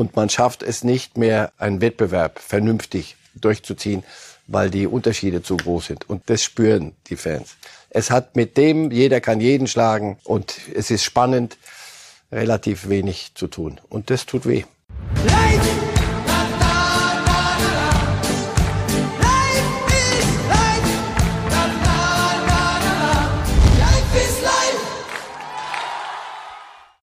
[0.00, 4.02] Und man schafft es nicht mehr, einen Wettbewerb vernünftig durchzuziehen,
[4.46, 6.08] weil die Unterschiede zu groß sind.
[6.08, 7.56] Und das spüren die Fans.
[7.90, 11.58] Es hat mit dem, jeder kann jeden schlagen und es ist spannend,
[12.32, 13.78] relativ wenig zu tun.
[13.90, 14.64] Und das tut weh.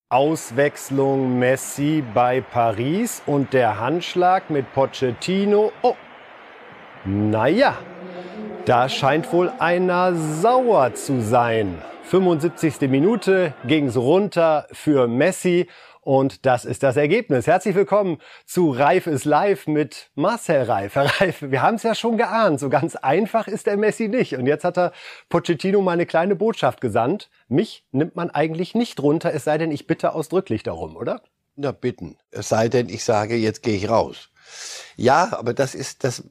[0.09, 5.73] Auswechslung Messi bei Paris und der Handschlag mit Pochettino.
[5.81, 5.95] Oh,
[7.03, 7.77] naja,
[8.63, 11.81] da scheint wohl einer sauer zu sein.
[12.03, 12.89] 75.
[12.89, 15.67] Minute ging's runter für Messi
[16.07, 17.47] und das ist das Ergebnis.
[17.47, 20.95] Herzlich willkommen zu Reif ist live mit Marcel Reif.
[20.95, 24.33] Herr Reif, wir haben es ja schon geahnt, so ganz einfach ist der Messi nicht.
[24.37, 24.93] Und jetzt hat er
[25.27, 27.29] Pochettino mal eine kleine Botschaft gesandt.
[27.49, 31.21] Mich nimmt man eigentlich nicht runter, es sei denn, ich bitte ausdrücklich darum, oder?
[31.57, 32.17] Na bitten.
[32.31, 34.29] Es sei denn, ich sage, jetzt gehe ich raus.
[34.95, 36.23] Ja, aber das ist das.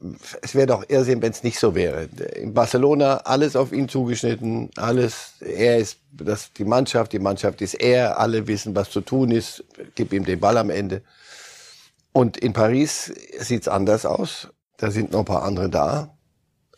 [0.42, 2.08] Es wäre doch Irrsinn, wenn es nicht so wäre.
[2.34, 5.34] In Barcelona alles auf ihn zugeschnitten, alles.
[5.40, 8.18] Er ist das die Mannschaft, die Mannschaft ist er.
[8.18, 9.64] Alle wissen, was zu tun ist.
[9.94, 11.02] Gib ihm den Ball am Ende.
[12.12, 14.48] Und in Paris sieht's anders aus.
[14.78, 16.16] Da sind noch ein paar andere da.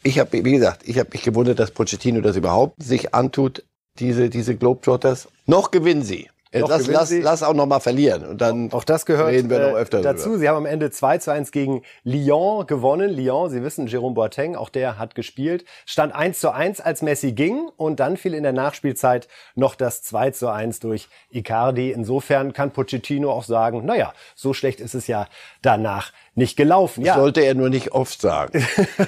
[0.03, 3.65] Ich habe, wie gesagt, ich habe mich gewundert, dass Pochettino das überhaupt sich antut.
[3.99, 5.29] Diese diese Globetrotters.
[5.47, 6.29] Noch gewinnen sie.
[6.53, 9.59] Noch lass, lass, lass auch noch mal verlieren und dann auch das gehört reden wir
[9.59, 10.25] noch äh, öfter dazu.
[10.25, 10.39] Darüber.
[10.39, 13.11] Sie haben am Ende 2 zu 1 gegen Lyon gewonnen.
[13.11, 15.65] Lyon, Sie wissen, Jerome Boateng, auch der hat gespielt.
[15.85, 20.03] Stand 1 zu 1, als Messi ging und dann fiel in der Nachspielzeit noch das
[20.03, 21.91] 2 zu 1 durch Icardi.
[21.91, 25.29] Insofern kann Pochettino auch sagen, naja, so schlecht ist es ja
[25.61, 27.05] danach nicht gelaufen.
[27.05, 27.17] Ja.
[27.17, 28.67] Sollte er nur nicht oft sagen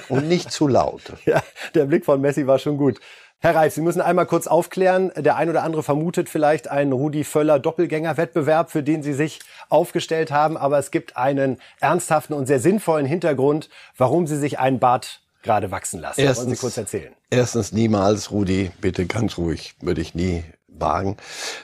[0.09, 1.01] und nicht zu laut.
[1.25, 1.43] Ja,
[1.75, 2.99] der Blick von Messi war schon gut.
[3.43, 5.11] Herr Reif, Sie müssen einmal kurz aufklären.
[5.17, 10.29] Der ein oder andere vermutet vielleicht einen Rudi Völler Doppelgänger-Wettbewerb, für den Sie sich aufgestellt
[10.29, 10.57] haben.
[10.57, 15.71] Aber es gibt einen ernsthaften und sehr sinnvollen Hintergrund, warum Sie sich einen Bart gerade
[15.71, 16.21] wachsen lassen.
[16.21, 17.13] Erstens, Wollen Sie kurz erzählen?
[17.31, 21.17] Erstens niemals, Rudi, bitte ganz ruhig, würde ich nie wagen.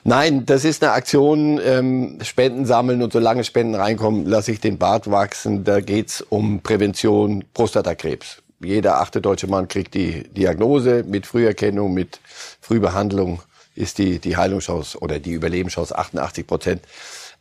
[0.03, 4.79] Nein, das ist eine Aktion, ähm, Spenden sammeln und solange Spenden reinkommen, lasse ich den
[4.79, 5.63] Bart wachsen.
[5.63, 12.19] Da geht's um Prävention Prostatakrebs jeder achte deutsche Mann kriegt die Diagnose mit Früherkennung, mit
[12.61, 13.41] Frühbehandlung
[13.75, 16.81] ist die, die Heilungschance oder die Überlebenschance 88 Prozent.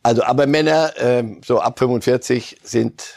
[0.02, 3.16] Also, aber Männer, äh, so ab 45 sind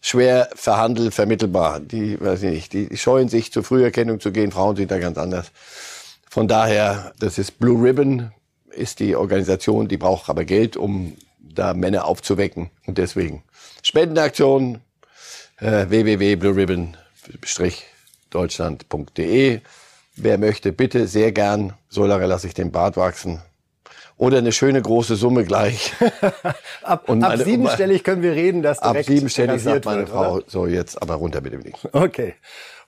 [0.00, 1.80] schwer verhandelt, vermittelbar.
[1.80, 4.50] Die, weiß ich nicht, die scheuen sich zur Früherkennung zu gehen.
[4.50, 5.52] Frauen sind da ganz anders.
[6.30, 8.32] Von daher, das ist Blue Ribbon,
[8.70, 12.70] ist die Organisation, die braucht aber Geld, um da Männer aufzuwecken.
[12.86, 13.42] Und deswegen
[13.82, 14.80] Spendenaktion,
[15.58, 17.07] äh, www.blueribbon.com
[18.30, 19.60] deutschland.de.
[20.16, 21.74] Wer möchte, bitte sehr gern.
[21.88, 23.40] So lange lasse ich den Bart wachsen.
[24.18, 25.94] Oder eine schöne große Summe gleich.
[26.82, 30.34] ab, meine, ab siebenstellig können wir reden, dass direkt Ab siebenstellig sagt meine wird, Frau,
[30.34, 30.44] oder?
[30.48, 31.74] so jetzt aber runter mit dem Ding.
[31.92, 32.34] Okay.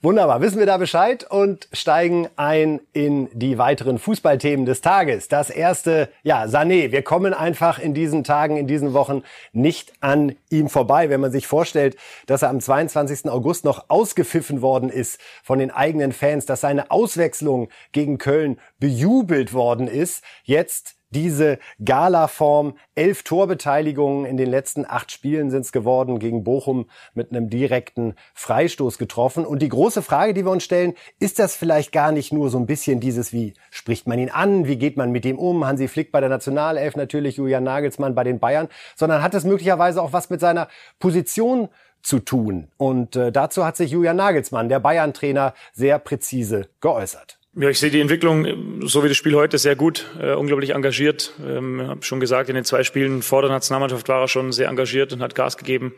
[0.02, 5.28] Wunderbar, wissen wir da Bescheid und steigen ein in die weiteren Fußballthemen des Tages.
[5.28, 6.91] Das erste, ja, Sané.
[6.91, 11.10] Wir kommen einfach in diesen Tagen, in diesen Wochen nicht an ihm vorbei.
[11.10, 13.28] Wenn man sich vorstellt, dass er am 22.
[13.28, 19.52] August noch ausgepfiffen worden ist von den eigenen Fans, dass seine Auswechslung gegen Köln bejubelt
[19.52, 20.24] worden ist.
[20.44, 22.75] Jetzt diese Gala-Form.
[22.94, 28.15] Elf Torbeteiligungen in den letzten acht Spielen sind es geworden, gegen Bochum mit einem direkten
[28.34, 29.44] Freistoß getroffen.
[29.44, 32.59] Und die große Frage, die wir uns stellen, ist das vielleicht gar nicht nur so
[32.59, 35.88] ein bisschen dieses, wie spricht man ihn an, wie geht man mit ihm um, Hansi
[35.88, 40.12] Flick bei der Nationalelf natürlich, Julian Nagelsmann bei den Bayern, sondern hat es möglicherweise auch
[40.12, 41.69] was mit seiner Position
[42.03, 42.69] zu tun.
[42.77, 47.39] Und äh, dazu hat sich Julian Nagelsmann, der Bayern-Trainer, sehr präzise geäußert.
[47.56, 51.32] Ja, ich sehe die Entwicklung, so wie das Spiel heute, sehr gut, äh, unglaublich engagiert.
[51.44, 54.68] Ähm, habe schon gesagt, in den zwei Spielen vor der Nationalmannschaft war er schon sehr
[54.68, 55.94] engagiert und hat Gas gegeben.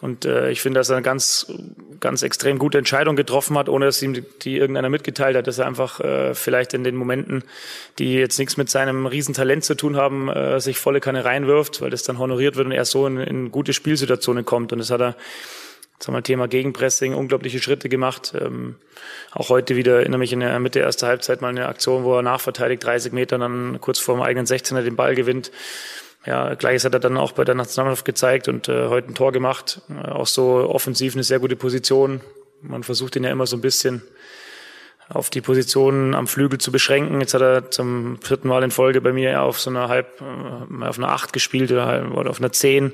[0.00, 1.46] Und äh, ich finde, dass er eine ganz,
[2.00, 5.68] ganz extrem gute Entscheidung getroffen hat, ohne dass ihm die irgendeiner mitgeteilt hat, dass er
[5.68, 7.44] einfach äh, vielleicht in den Momenten,
[8.00, 11.90] die jetzt nichts mit seinem Riesentalent zu tun haben, äh, sich volle Kanne reinwirft, weil
[11.90, 14.72] das dann honoriert wird und er so in, in gute Spielsituationen kommt.
[14.72, 15.16] Und das hat er
[16.02, 18.34] sagen wir, Thema Gegenpressing, unglaubliche Schritte gemacht.
[18.38, 18.76] Ähm,
[19.32, 22.16] auch heute wieder erinnere mich in der Mitte der ersten Halbzeit mal eine Aktion, wo
[22.16, 25.52] er nachverteidigt, 30 Meter, dann kurz vor dem eigenen 16er den Ball gewinnt.
[26.24, 29.32] Ja, gleiches hat er dann auch bei der Nationalmannschaft gezeigt und äh, heute ein Tor
[29.32, 29.80] gemacht.
[29.90, 32.20] Äh, auch so offensiv eine sehr gute Position.
[32.60, 34.02] Man versucht ihn ja immer so ein bisschen
[35.08, 37.20] auf die Position am Flügel zu beschränken.
[37.20, 40.84] Jetzt hat er zum vierten Mal in Folge bei mir auf so einer halb, äh,
[40.84, 42.92] auf einer acht gespielt oder, oder auf einer zehn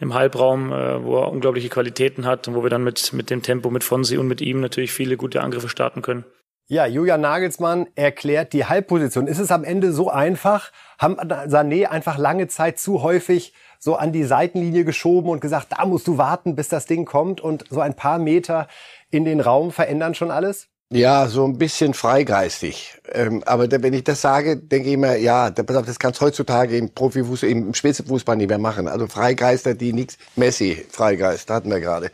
[0.00, 3.42] im Halbraum, äh, wo er unglaubliche Qualitäten hat und wo wir dann mit, mit dem
[3.42, 6.24] Tempo mit Fonsi und mit ihm natürlich viele gute Angriffe starten können.
[6.68, 9.28] Ja, Julian Nagelsmann erklärt die Halbposition.
[9.28, 10.72] Ist es am Ende so einfach?
[10.98, 15.86] Haben Sané einfach lange Zeit zu häufig so an die Seitenlinie geschoben und gesagt, da
[15.86, 18.66] musst du warten, bis das Ding kommt und so ein paar Meter
[19.10, 20.68] in den Raum verändern schon alles?
[20.92, 22.96] Ja, so ein bisschen freigeistig.
[23.12, 26.90] Ähm, aber da, wenn ich das sage, denke ich immer, ja, das kannst heutzutage im
[26.90, 28.86] Profifußball, im Spitzenfußball nicht mehr machen.
[28.86, 32.12] Also Freigeister, die nichts, Messi, Freigeist, hatten wir gerade.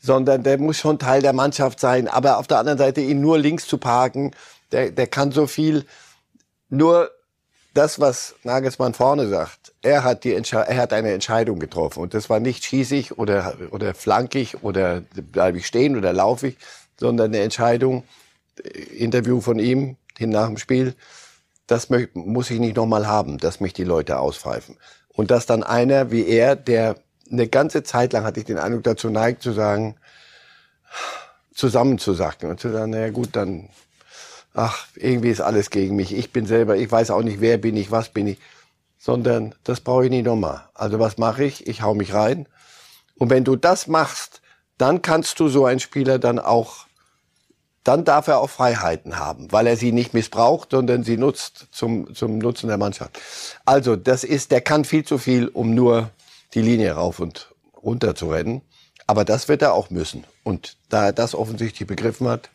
[0.00, 2.08] Sondern der muss schon Teil der Mannschaft sein.
[2.08, 4.30] Aber auf der anderen Seite, ihn nur links zu parken,
[4.72, 5.84] der, der kann so viel.
[6.70, 7.10] Nur
[7.74, 12.00] das, was Nagelsmann vorne sagt, er hat, die er hat eine Entscheidung getroffen.
[12.00, 15.02] Und das war nicht schießig oder, oder flankig oder
[15.32, 16.56] bleibe ich stehen oder laufe ich,
[16.98, 18.04] sondern eine Entscheidung,
[18.96, 20.94] Interview von ihm hin nach dem Spiel,
[21.66, 24.76] das muss ich nicht nochmal haben, dass mich die Leute auspfeifen.
[25.08, 26.96] Und dass dann einer wie er, der
[27.30, 29.96] eine ganze Zeit lang, hatte ich den Eindruck, dazu neigt zu sagen,
[31.54, 33.68] zusammenzusacken und zu sagen, naja gut, dann,
[34.54, 36.14] ach, irgendwie ist alles gegen mich.
[36.14, 38.38] Ich bin selber, ich weiß auch nicht, wer bin ich, was bin ich.
[38.98, 40.68] Sondern das brauche ich nicht nochmal.
[40.74, 41.66] Also was mache ich?
[41.66, 42.46] Ich hau mich rein.
[43.16, 44.42] Und wenn du das machst,
[44.78, 46.85] dann kannst du so einen Spieler dann auch
[47.86, 52.14] dann darf er auch Freiheiten haben, weil er sie nicht missbraucht, sondern sie nutzt zum,
[52.14, 53.18] zum Nutzen der Mannschaft.
[53.64, 56.10] Also, das ist, der kann viel zu viel, um nur
[56.54, 58.62] die Linie rauf und runter zu rennen.
[59.06, 60.24] Aber das wird er auch müssen.
[60.42, 62.50] Und da er das offensichtlich begriffen hat,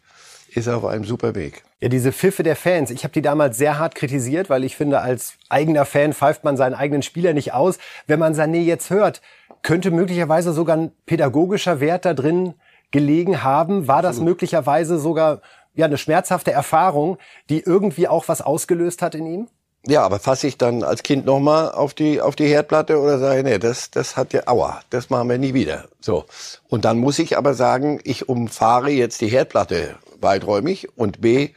[0.54, 1.64] ist er auf einem super Weg.
[1.80, 2.92] Ja, diese Pfiffe der Fans.
[2.92, 6.58] Ich habe die damals sehr hart kritisiert, weil ich finde, als eigener Fan pfeift man
[6.58, 7.78] seinen eigenen Spieler nicht aus.
[8.06, 9.22] Wenn man Sané jetzt hört,
[9.64, 12.54] könnte möglicherweise sogar ein pädagogischer Wert da drin
[12.92, 13.88] gelegen haben?
[13.88, 15.42] War das möglicherweise sogar
[15.74, 17.18] ja eine schmerzhafte Erfahrung,
[17.50, 19.48] die irgendwie auch was ausgelöst hat in ihm?
[19.88, 23.44] Ja, aber fasse ich dann als Kind nochmal auf die, auf die Herdplatte oder sage,
[23.44, 25.86] nee, das, das hat ja, aua, das machen wir nie wieder.
[26.00, 26.26] So.
[26.70, 31.50] Und dann muss ich aber sagen, ich umfahre jetzt die Herdplatte weiträumig und B,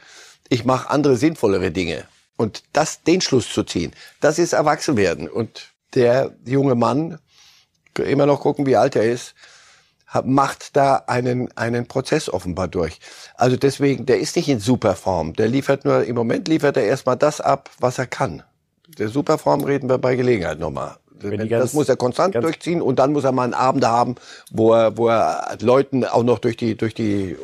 [0.49, 2.05] ich mache andere sinnvollere Dinge.
[2.35, 5.29] Und das, den Schluss zu ziehen, das ist Erwachsenwerden.
[5.29, 7.19] Und der junge Mann,
[7.95, 9.35] immer noch gucken, wie alt er ist,
[10.23, 12.99] macht da einen, einen Prozess offenbar durch.
[13.35, 15.33] Also deswegen, der ist nicht in Superform.
[15.33, 18.43] Der liefert nur, im Moment liefert er erstmal das ab, was er kann.
[18.97, 20.97] Der Superform reden wir bei Gelegenheit nochmal.
[21.19, 24.15] Das ganz, muss er konstant durchziehen und dann muss er mal einen Abend haben,
[24.51, 27.35] wo er, wo er Leuten auch noch durch die, durch die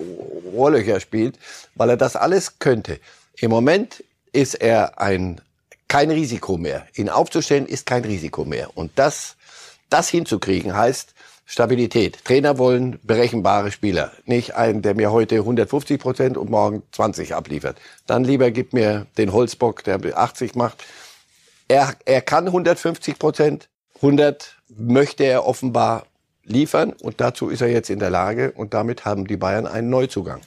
[0.54, 1.40] Rohrlöcher spielt,
[1.76, 3.00] weil er das alles könnte.
[3.38, 4.04] Im Moment
[4.34, 5.42] ist er ein,
[5.88, 6.86] kein Risiko mehr.
[6.96, 8.70] Ihn aufzustellen ist kein Risiko mehr.
[8.76, 9.36] Und das,
[9.90, 11.14] das hinzukriegen heißt,
[11.52, 12.24] Stabilität.
[12.24, 14.14] Trainer wollen berechenbare Spieler.
[14.24, 17.78] Nicht einen, der mir heute 150 Prozent und morgen 20 abliefert.
[18.08, 20.82] Dann lieber gib mir den Holzbock, der 80 macht.
[21.68, 23.68] Er, er kann 150 Prozent.
[23.96, 26.06] 100 möchte er offenbar
[26.46, 29.90] liefern und dazu ist er jetzt in der Lage und damit haben die Bayern einen
[29.90, 30.40] Neuzugang.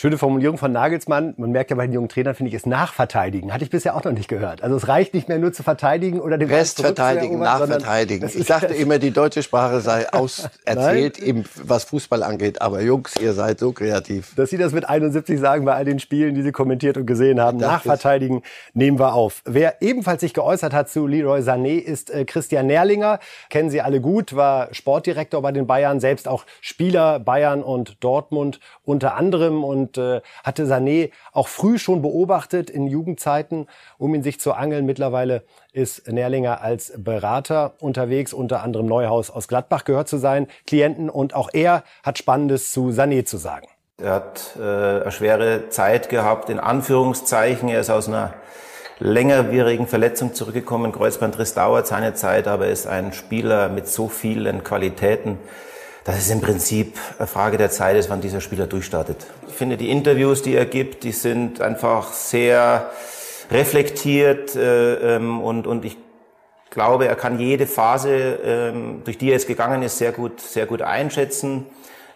[0.00, 1.34] Schöne Formulierung von Nagelsmann.
[1.38, 3.52] Man merkt ja bei den jungen Trainern, finde ich, ist Nachverteidigen.
[3.52, 4.62] Hatte ich bisher auch noch nicht gehört.
[4.62, 8.30] Also es reicht nicht mehr nur zu verteidigen oder den Rest verteidigen, nachverteidigen.
[8.32, 12.62] Ich dachte immer, die deutsche Sprache sei auserzählt, eben was Fußball angeht.
[12.62, 14.36] Aber Jungs, ihr seid so kreativ.
[14.36, 17.40] Dass Sie das mit 71 sagen bei all den Spielen, die Sie kommentiert und gesehen
[17.40, 17.58] haben.
[17.58, 18.42] Nachverteidigen
[18.74, 19.42] nehmen wir auf.
[19.46, 23.18] Wer ebenfalls sich geäußert hat zu Leroy Sané ist äh, Christian Nährlinger.
[23.50, 28.60] Kennen Sie alle gut, war Sportdirektor bei den Bayern, selbst auch Spieler Bayern und Dortmund
[28.84, 34.22] unter anderem und und äh, hatte Sané auch früh schon beobachtet in Jugendzeiten, um ihn
[34.22, 34.86] sich zu angeln.
[34.86, 41.10] Mittlerweile ist Nährlinger als Berater unterwegs, unter anderem Neuhaus aus Gladbach gehört zu sein, Klienten
[41.10, 43.68] und auch er hat Spannendes zu Sané zu sagen.
[44.00, 47.68] Er hat äh, eine schwere Zeit gehabt, in Anführungszeichen.
[47.68, 48.34] Er ist aus einer
[49.00, 50.92] längerwierigen Verletzung zurückgekommen.
[50.92, 55.38] Kreuzbandriss dauert seine Zeit, aber er ist ein Spieler mit so vielen Qualitäten
[56.08, 59.26] dass es im Prinzip eine Frage der Zeit ist, wann dieser Spieler durchstartet.
[59.46, 62.88] Ich finde, die Interviews, die er gibt, die sind einfach sehr
[63.50, 65.98] reflektiert äh, ähm, und, und ich
[66.70, 70.64] glaube, er kann jede Phase, ähm, durch die er jetzt gegangen ist, sehr gut, sehr
[70.64, 71.66] gut einschätzen.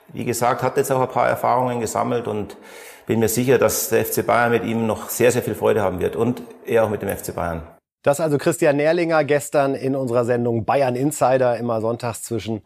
[0.08, 2.56] Wie gesagt, hat jetzt auch ein paar Erfahrungen gesammelt und
[3.04, 6.00] bin mir sicher, dass der FC Bayern mit ihm noch sehr, sehr viel Freude haben
[6.00, 7.62] wird und er auch mit dem FC Bayern.
[8.02, 12.62] Das also Christian Nährlinger gestern in unserer Sendung Bayern Insider, immer sonntags zwischen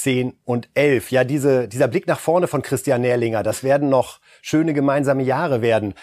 [0.00, 1.10] 10 und 11.
[1.10, 5.62] Ja, diese, dieser Blick nach vorne von Christian Nährlinger, das werden noch schöne gemeinsame Jahre
[5.62, 5.94] werden.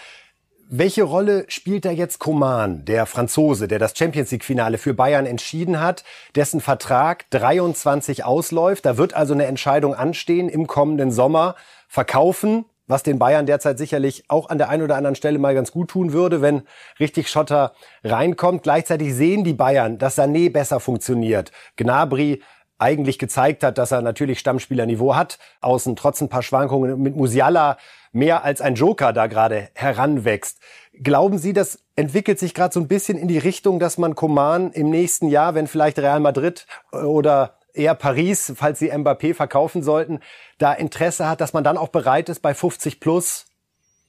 [0.68, 5.24] Welche Rolle spielt da jetzt Coman, der Franzose, der das Champions League Finale für Bayern
[5.24, 6.02] entschieden hat,
[6.34, 8.84] dessen Vertrag 23 ausläuft?
[8.84, 11.54] Da wird also eine Entscheidung anstehen im kommenden Sommer.
[11.86, 15.70] Verkaufen, was den Bayern derzeit sicherlich auch an der einen oder anderen Stelle mal ganz
[15.70, 16.62] gut tun würde, wenn
[16.98, 17.72] richtig Schotter
[18.02, 18.64] reinkommt.
[18.64, 21.52] Gleichzeitig sehen die Bayern, dass Sané besser funktioniert.
[21.76, 22.42] Gnabry
[22.78, 25.38] eigentlich gezeigt hat, dass er natürlich Stammspielerniveau hat.
[25.60, 27.78] Außen trotz ein paar Schwankungen mit Musiala
[28.12, 30.58] mehr als ein Joker da gerade heranwächst.
[31.02, 34.72] Glauben Sie, das entwickelt sich gerade so ein bisschen in die Richtung, dass man Coman
[34.72, 40.20] im nächsten Jahr, wenn vielleicht Real Madrid oder eher Paris, falls sie Mbappé verkaufen sollten,
[40.58, 43.46] da Interesse hat, dass man dann auch bereit ist bei 50 plus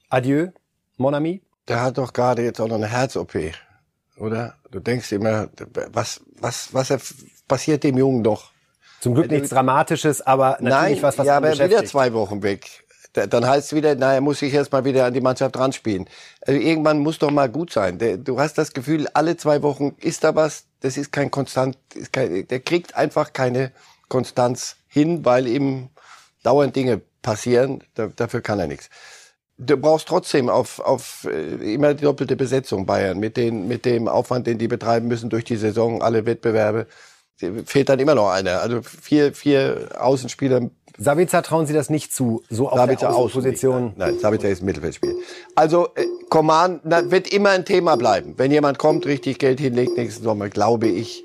[0.10, 0.50] Adieu,
[0.96, 1.42] mon ami?
[1.68, 3.36] Der hat doch gerade jetzt auch noch eine Herz-OP,
[4.18, 4.56] oder?
[4.72, 5.50] Du denkst immer,
[5.92, 7.16] was, was, was
[7.48, 8.52] passiert dem Jungen doch?
[9.00, 12.84] Zum Glück nichts Dramatisches, aber natürlich Nein, was, was ja, aber wieder zwei Wochen weg.
[13.14, 15.74] Dann heißt es wieder, na, er muss sich erst mal wieder an die Mannschaft dran
[15.74, 16.08] spielen.
[16.42, 17.98] Also irgendwann muss doch mal gut sein.
[18.24, 20.66] Du hast das Gefühl, alle zwei Wochen ist da was.
[20.82, 23.72] Das ist kein konstant, ist kein, der kriegt einfach keine
[24.08, 25.90] Konstanz hin, weil ihm
[26.44, 27.84] dauernd Dinge passieren.
[27.96, 28.90] Da, dafür kann er nichts.
[29.58, 34.08] Du brauchst trotzdem auf, auf äh, immer die doppelte Besetzung Bayern mit den mit dem
[34.08, 36.86] Aufwand, den die betreiben müssen durch die Saison, alle Wettbewerbe
[37.38, 38.62] fehlt dann immer noch einer.
[38.62, 40.70] Also vier, vier Außenspieler.
[40.98, 43.94] Sabitzer trauen Sie das nicht zu, so auf Sabitzer der Außenposition?
[43.96, 45.16] Nein, nein, Sabitzer ist ein Mittelfeldspiel.
[45.54, 48.34] Also äh, Coman na, wird immer ein Thema bleiben.
[48.38, 51.24] Wenn jemand kommt, richtig Geld hinlegt nächsten Sommer, glaube ich.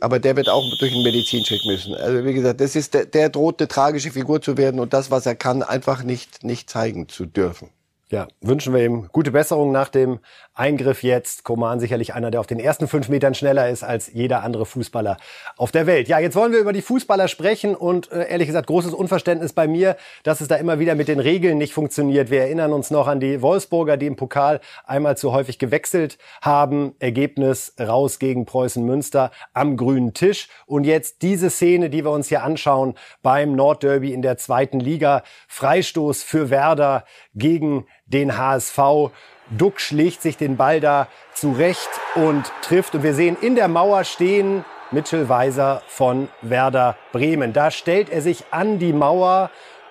[0.00, 1.94] Aber der wird auch durch einen Medizincheck müssen.
[1.94, 5.10] Also wie gesagt, das ist der, der droht eine tragische Figur zu werden und das,
[5.10, 7.70] was er kann, einfach nicht nicht zeigen zu dürfen.
[8.10, 10.18] Ja, wünschen wir ihm gute Besserung nach dem
[10.54, 11.44] Eingriff jetzt.
[11.44, 15.16] Koman sicherlich einer, der auf den ersten fünf Metern schneller ist als jeder andere Fußballer
[15.56, 16.08] auf der Welt.
[16.08, 19.66] Ja, jetzt wollen wir über die Fußballer sprechen und äh, ehrlich gesagt großes Unverständnis bei
[19.66, 22.30] mir, dass es da immer wieder mit den Regeln nicht funktioniert.
[22.30, 26.94] Wir erinnern uns noch an die Wolfsburger, die im Pokal einmal zu häufig gewechselt haben.
[26.98, 30.48] Ergebnis raus gegen Preußen Münster am grünen Tisch.
[30.66, 35.22] Und jetzt diese Szene, die wir uns hier anschauen beim Nordderby in der zweiten Liga.
[35.48, 37.04] Freistoß für Werder
[37.34, 39.10] gegen den HSV.
[39.56, 42.94] Duck schlägt sich den Ball da zurecht und trifft.
[42.94, 47.52] Und wir sehen in der Mauer stehen Mitchell Weiser von Werder Bremen.
[47.52, 49.50] Da stellt er sich an die Mauer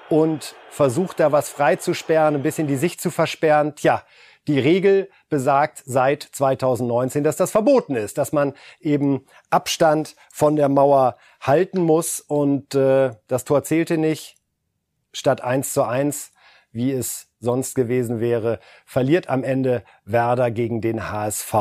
[0.10, 3.76] und versucht da was freizusperren, ein bisschen die Sicht zu versperren.
[3.76, 4.04] Tja,
[4.48, 10.70] die Regel besagt seit 2019, dass das verboten ist, dass man eben Abstand von der
[10.70, 12.20] Mauer halten muss.
[12.20, 14.36] Und äh, das Tor zählte nicht.
[15.14, 16.32] Statt 1 zu 1,
[16.72, 21.54] wie es sonst gewesen wäre, verliert am Ende Werder gegen den HSV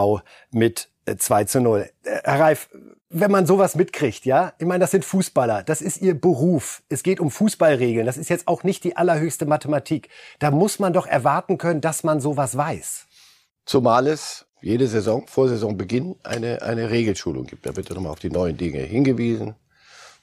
[0.53, 1.91] mit 2 äh, zu 0.
[2.05, 2.69] Äh, Herr Reif,
[3.09, 7.03] wenn man sowas mitkriegt, ja, ich meine, das sind Fußballer, das ist ihr Beruf, es
[7.03, 10.11] geht um Fußballregeln, das ist jetzt auch nicht die allerhöchste Mathematik.
[10.39, 13.07] Da muss man doch erwarten können, dass man sowas weiß.
[13.65, 17.67] Zumal es jede Saison, vor Saisonbeginn, eine, eine Regelschulung gibt.
[17.67, 19.55] Da wird nochmal auf die neuen Dinge hingewiesen.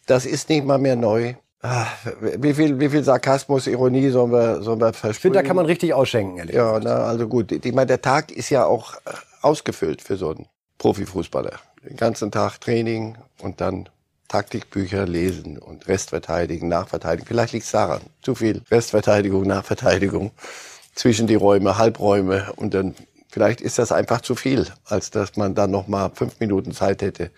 [0.05, 1.33] Das ist nicht mal mehr neu.
[1.69, 5.11] Ach, wie viel, wie viel Sarkasmus, Ironie sollen wir, sollen wir versprühen?
[5.11, 7.51] Ich finde, da kann man richtig ausschenken, ehrlich Ja, na, also gut.
[7.51, 10.45] Ich meine, der Tag ist ja auch äh, ausgefüllt für so einen
[10.77, 11.59] Profifußballer.
[11.83, 13.89] Den ganzen Tag Training und dann
[14.29, 17.27] Taktikbücher lesen und Restverteidigen, Nachverteidigen.
[17.27, 18.01] Vielleicht liegt es daran.
[18.21, 20.31] Zu viel Restverteidigung, Nachverteidigung
[20.95, 22.95] zwischen die Räume, Halbräume und dann
[23.29, 27.01] vielleicht ist das einfach zu viel, als dass man dann noch mal fünf Minuten Zeit
[27.01, 27.29] hätte,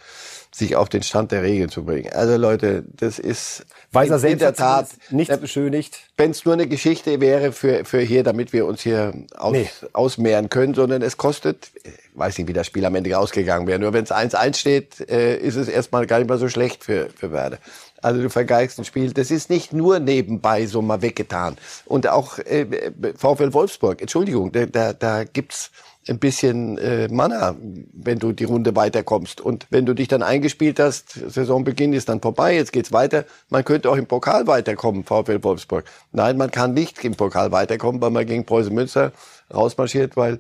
[0.52, 2.12] sich auf den Stand der Regeln zu bringen.
[2.12, 6.00] Also Leute, das ist Weiser in, in der Tat nicht beschönigt.
[6.18, 9.70] Wenn es nur eine Geschichte wäre für, für hier, damit wir uns hier aus, nee.
[9.94, 13.80] ausmehren können, sondern es kostet, ich weiß nicht, wie das Spiel am Ende ausgegangen wäre,
[13.80, 17.10] nur wenn es 1-1 steht, äh, ist es erstmal gar nicht mehr so schlecht für,
[17.16, 17.60] für Werder.
[18.02, 19.12] Also du vergeigst ein Spiel.
[19.14, 21.58] Das ist nicht nur nebenbei so mal weggetan.
[21.86, 25.72] Und auch äh, VfL Wolfsburg, Entschuldigung, da, da, da gibt's
[26.10, 27.56] ein bisschen äh, Manna,
[27.94, 29.42] wenn du die Runde weiterkommst.
[29.42, 33.26] Und wenn du dich dann eingespielt hast, Saisonbeginn ist dann vorbei, jetzt geht's weiter.
[33.50, 35.86] Man könnte auch im Pokal weiterkommen, VfL Wolfsburg.
[36.12, 39.12] Nein, man kann nicht im Pokal weiterkommen, weil man gegen Preußen Münster
[39.54, 40.40] rausmarschiert, weil,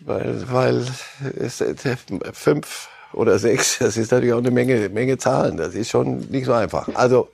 [0.00, 0.86] weil, weil
[1.38, 1.62] es,
[2.32, 5.56] fünf oder sechs, das ist natürlich auch eine Menge, Menge Zahlen.
[5.56, 6.88] Das ist schon nicht so einfach.
[6.94, 7.28] Also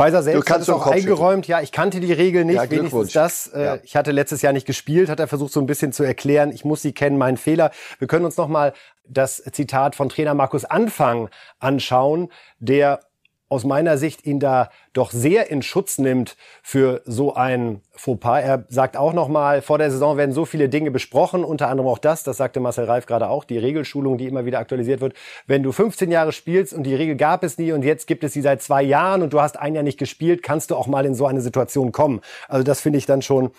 [0.00, 1.46] Weiser selbst hat es auch eingeräumt.
[1.46, 2.56] Ja, ich kannte die Regel nicht.
[2.56, 3.46] Ja, wenigstens das.
[3.48, 3.78] Äh, ja.
[3.82, 6.50] Ich hatte letztes Jahr nicht gespielt, hat er versucht so ein bisschen zu erklären.
[6.52, 7.70] Ich muss sie kennen, mein Fehler.
[7.98, 8.72] Wir können uns noch mal
[9.06, 11.28] das Zitat von Trainer Markus Anfang
[11.58, 13.00] anschauen, der
[13.48, 18.40] aus meiner Sicht ihn da doch sehr in Schutz nimmt für so ein Fauxpas.
[18.40, 21.98] Er sagt auch nochmal, vor der Saison werden so viele Dinge besprochen, unter anderem auch
[21.98, 25.14] das, das sagte Marcel Reif gerade auch, die Regelschulung, die immer wieder aktualisiert wird.
[25.46, 28.32] Wenn du 15 Jahre spielst und die Regel gab es nie und jetzt gibt es
[28.32, 31.06] sie seit zwei Jahren und du hast ein Jahr nicht gespielt, kannst du auch mal
[31.06, 32.20] in so eine Situation kommen.
[32.48, 33.50] Also das finde ich dann schon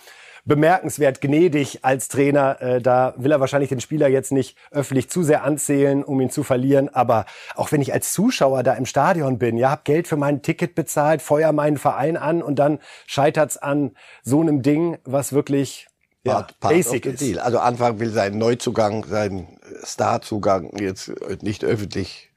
[0.45, 2.61] bemerkenswert gnädig als Trainer.
[2.61, 6.29] Äh, da will er wahrscheinlich den Spieler jetzt nicht öffentlich zu sehr anzählen, um ihn
[6.29, 6.89] zu verlieren.
[6.89, 10.41] Aber auch wenn ich als Zuschauer da im Stadion bin, ja, hab Geld für mein
[10.41, 13.91] Ticket bezahlt, feuer meinen Verein an und dann scheitert's an
[14.23, 15.87] so einem Ding, was wirklich
[16.23, 17.21] ja, part, part basic ist.
[17.21, 17.39] Deal.
[17.39, 22.31] Also Anfang will seinen Neuzugang, seinen Starzugang jetzt nicht öffentlich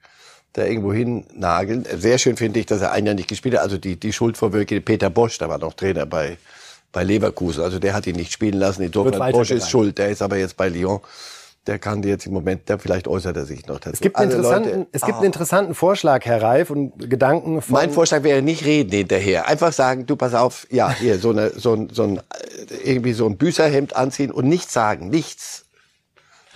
[0.53, 1.85] da irgendwo hin nageln.
[1.97, 3.61] Sehr schön finde ich, dass er ein Jahr nicht gespielt hat.
[3.61, 6.37] Also die, die Schuldvorwürfe, Peter Bosch, der war noch Trainer bei,
[6.95, 7.63] bei Leverkusen.
[7.63, 8.81] Also der hat ihn nicht spielen lassen.
[8.81, 9.99] Insofern Bosch ist schuld.
[9.99, 11.01] Der ist aber jetzt bei Lyon
[11.67, 13.93] der kann jetzt im Moment, der vielleicht äußert er sich noch dazu.
[13.93, 15.17] Es gibt, einen interessanten, Leute, es gibt oh.
[15.17, 17.73] einen interessanten Vorschlag, Herr Reif, und Gedanken von...
[17.73, 19.47] Mein Vorschlag wäre nicht reden hinterher.
[19.47, 22.21] Einfach sagen, du pass auf, ja, hier, so, eine, so, ein, so ein,
[22.83, 25.64] irgendwie so ein Büßerhemd anziehen und nichts sagen, nichts.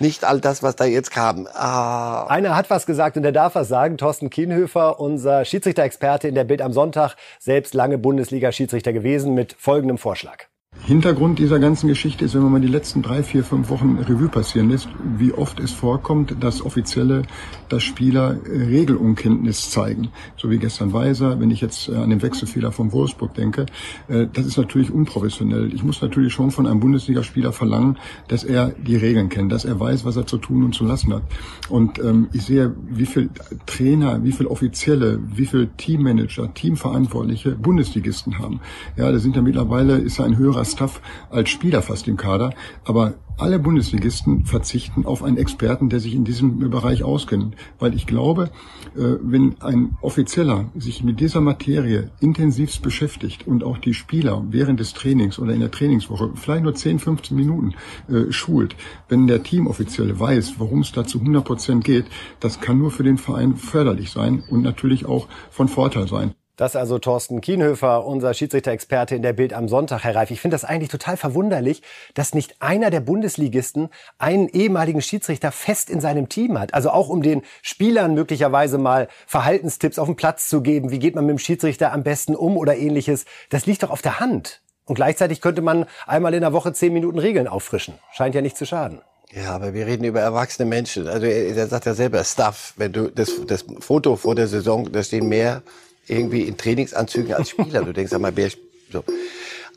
[0.00, 1.46] Nicht all das, was da jetzt kam.
[1.52, 2.26] Ah.
[2.26, 3.98] Einer hat was gesagt und der darf was sagen.
[3.98, 9.98] Thorsten Kienhöfer, unser Schiedsrichterexperte in der Bild am Sonntag, selbst lange Bundesliga-Schiedsrichter gewesen, mit folgendem
[9.98, 10.46] Vorschlag.
[10.86, 14.28] Hintergrund dieser ganzen Geschichte ist, wenn man mal die letzten drei, vier, fünf Wochen Revue
[14.28, 14.88] passieren lässt,
[15.18, 17.22] wie oft es vorkommt, dass Offizielle,
[17.70, 20.08] dass Spieler Regelunkenntnis zeigen.
[20.36, 23.66] So wie gestern Weiser, wenn ich jetzt äh, an den Wechselfehler von Wolfsburg denke.
[24.08, 25.72] Äh, das ist natürlich unprofessionell.
[25.72, 27.98] Ich muss natürlich schon von einem Bundesligaspieler verlangen,
[28.28, 31.14] dass er die Regeln kennt, dass er weiß, was er zu tun und zu lassen
[31.14, 31.22] hat.
[31.68, 33.30] Und ähm, ich sehe, wie viel
[33.66, 38.60] Trainer, wie viel Offizielle, wie viel Teammanager, Teamverantwortliche Bundesligisten haben.
[38.96, 41.00] Ja, da sind ja mittlerweile, ist ja ein höherer Staff
[41.30, 42.52] als Spieler fast im Kader.
[42.84, 47.56] Aber alle Bundesligisten verzichten auf einen Experten, der sich in diesem Bereich auskennt.
[47.78, 48.50] Weil ich glaube,
[48.96, 54.80] äh, wenn ein Offizieller sich mit dieser Materie intensivst beschäftigt und auch die Spieler während
[54.80, 57.74] des Trainings oder in der Trainingswoche vielleicht nur 10, 15 Minuten
[58.08, 58.76] äh, schult,
[59.08, 62.06] wenn der Teamoffizielle weiß, worum es da zu 100 Prozent geht,
[62.40, 66.34] das kann nur für den Verein förderlich sein und natürlich auch von Vorteil sein.
[66.60, 70.30] Das also Thorsten Kienhöfer, unser Schiedsrichter-Experte in der Bild am Sonntag, Herr Reif.
[70.30, 71.80] Ich finde das eigentlich total verwunderlich,
[72.12, 73.88] dass nicht einer der Bundesligisten
[74.18, 76.74] einen ehemaligen Schiedsrichter fest in seinem Team hat.
[76.74, 80.90] Also auch um den Spielern möglicherweise mal Verhaltenstipps auf den Platz zu geben.
[80.90, 83.24] Wie geht man mit dem Schiedsrichter am besten um oder ähnliches?
[83.48, 84.60] Das liegt doch auf der Hand.
[84.84, 87.94] Und gleichzeitig könnte man einmal in der Woche zehn Minuten Regeln auffrischen.
[88.12, 89.00] Scheint ja nicht zu schaden.
[89.32, 91.08] Ja, aber wir reden über erwachsene Menschen.
[91.08, 92.74] Also er, er sagt ja selber Stuff.
[92.76, 95.62] Wenn du das, das Foto vor der Saison, da stehen mehr
[96.10, 97.84] irgendwie in Trainingsanzügen als Spieler.
[97.84, 98.50] Du denkst, sag mal, wer,
[98.92, 99.04] so.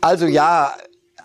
[0.02, 0.74] Also ja,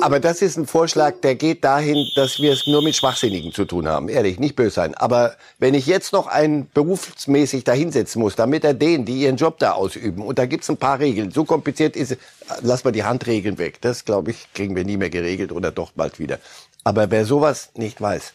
[0.01, 3.65] aber das ist ein Vorschlag, der geht dahin, dass wir es nur mit Schwachsinnigen zu
[3.65, 4.09] tun haben.
[4.09, 4.95] Ehrlich, nicht böse sein.
[4.95, 9.59] Aber wenn ich jetzt noch einen berufsmäßig dahinsetzen muss, damit er den, die ihren Job
[9.59, 12.17] da ausüben, und da gibt's ein paar Regeln, so kompliziert ist
[12.63, 13.81] lass mal die Handregeln weg.
[13.81, 16.39] Das, glaube ich, kriegen wir nie mehr geregelt oder doch bald wieder.
[16.85, 18.33] Aber wer sowas nicht weiß,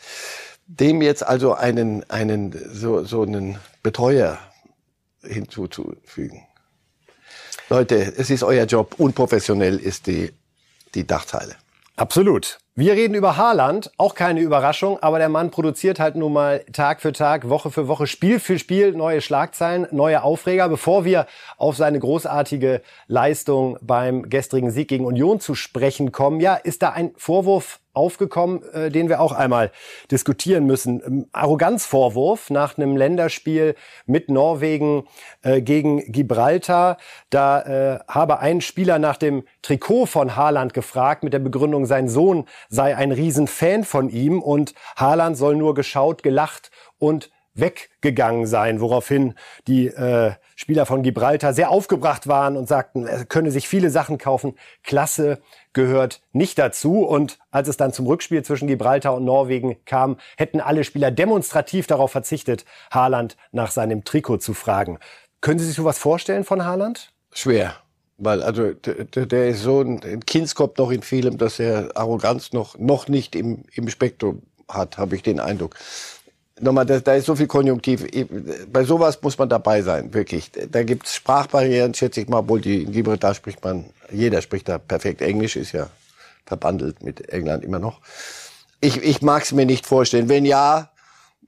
[0.67, 4.37] dem jetzt also einen, einen, so, so einen Betreuer
[5.21, 6.45] hinzuzufügen,
[7.73, 8.93] Leute, es ist euer Job.
[8.99, 10.31] Unprofessionell ist die,
[10.93, 11.55] die Dachteile.
[11.95, 12.59] Absolut.
[12.75, 17.01] Wir reden über Haaland, auch keine Überraschung, aber der Mann produziert halt nun mal Tag
[17.01, 20.69] für Tag, Woche für Woche, Spiel für Spiel neue Schlagzeilen, neue Aufreger.
[20.69, 21.25] Bevor wir
[21.57, 26.91] auf seine großartige Leistung beim gestrigen Sieg gegen Union zu sprechen kommen, ja, ist da
[26.91, 29.71] ein Vorwurf aufgekommen, äh, den wir auch einmal
[30.11, 31.01] diskutieren müssen.
[31.05, 33.75] Ähm, Arroganzvorwurf nach einem Länderspiel
[34.05, 35.07] mit Norwegen
[35.43, 36.97] äh, gegen Gibraltar.
[37.29, 42.09] Da äh, habe ein Spieler nach dem Trikot von Haaland gefragt mit der Begründung, sein
[42.09, 48.81] Sohn sei ein Riesenfan von ihm und Haaland soll nur geschaut, gelacht und weggegangen sein,
[48.81, 49.35] woraufhin
[49.67, 54.17] die äh, Spieler von Gibraltar sehr aufgebracht waren und sagten, er könne sich viele Sachen
[54.17, 54.55] kaufen.
[54.83, 55.39] Klasse
[55.73, 57.03] gehört nicht dazu.
[57.03, 61.87] Und als es dann zum Rückspiel zwischen Gibraltar und Norwegen kam, hätten alle Spieler demonstrativ
[61.87, 64.99] darauf verzichtet, Haaland nach seinem Trikot zu fragen.
[65.41, 67.11] Können Sie sich sowas vorstellen von Haaland?
[67.33, 67.75] Schwer.
[68.17, 72.77] Weil, also, der, der ist so ein, Kindskopf noch in vielem, dass er Arroganz noch,
[72.77, 75.75] noch nicht im, im Spektrum hat, habe ich den Eindruck
[76.59, 78.05] nochmal, da, da ist so viel Konjunktiv.
[78.71, 80.51] Bei sowas muss man dabei sein, wirklich.
[80.69, 84.77] Da gibt's Sprachbarrieren, schätze ich mal, obwohl die in Gibraltar spricht man, jeder spricht da
[84.77, 85.87] perfekt Englisch, ist ja
[86.45, 88.01] verbandelt mit England immer noch.
[88.81, 90.27] Ich, ich mag es mir nicht vorstellen.
[90.27, 90.89] Wenn ja,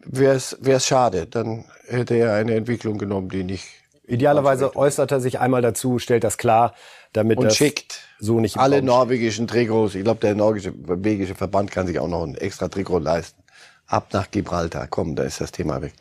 [0.05, 1.25] wäre es schade.
[1.25, 3.65] Dann hätte er eine Entwicklung genommen, die nicht.
[4.07, 6.75] Idealerweise äußert er sich einmal dazu, stellt das klar,
[7.11, 9.95] damit und das schickt so nicht alle norwegischen Trikots.
[9.95, 13.41] Ich glaube, der norwegische, norwegische Verband kann sich auch noch ein extra Trikot leisten
[13.87, 14.87] ab nach Gibraltar.
[14.87, 15.93] Komm, da ist das Thema weg.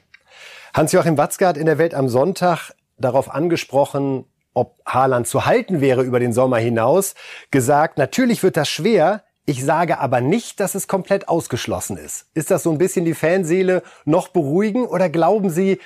[0.75, 6.03] Hans-Joachim Watzke hat in der Welt am Sonntag darauf angesprochen, ob Haaland zu halten wäre
[6.03, 7.15] über den Sommer hinaus,
[7.51, 12.27] gesagt, natürlich wird das schwer, ich sage aber nicht, dass es komplett ausgeschlossen ist.
[12.35, 15.81] Ist das so ein bisschen die Fanseele noch beruhigen oder glauben Sie,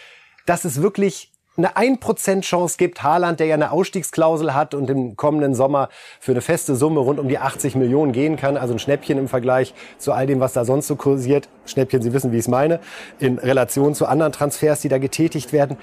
[0.47, 5.17] dass es wirklich eine 1% Chance gibt, Haaland, der ja eine Ausstiegsklausel hat und im
[5.17, 5.89] kommenden Sommer
[6.21, 9.29] für eine feste Summe rund um die 80 Millionen gehen kann, also ein Schnäppchen im
[9.29, 11.49] Vergleich zu all dem, was da sonst so kursiert.
[11.67, 12.81] Schnäppchen, Sie wissen, wie ich es meine,
[13.19, 15.77] in Relation zu anderen Transfers, die da getätigt werden.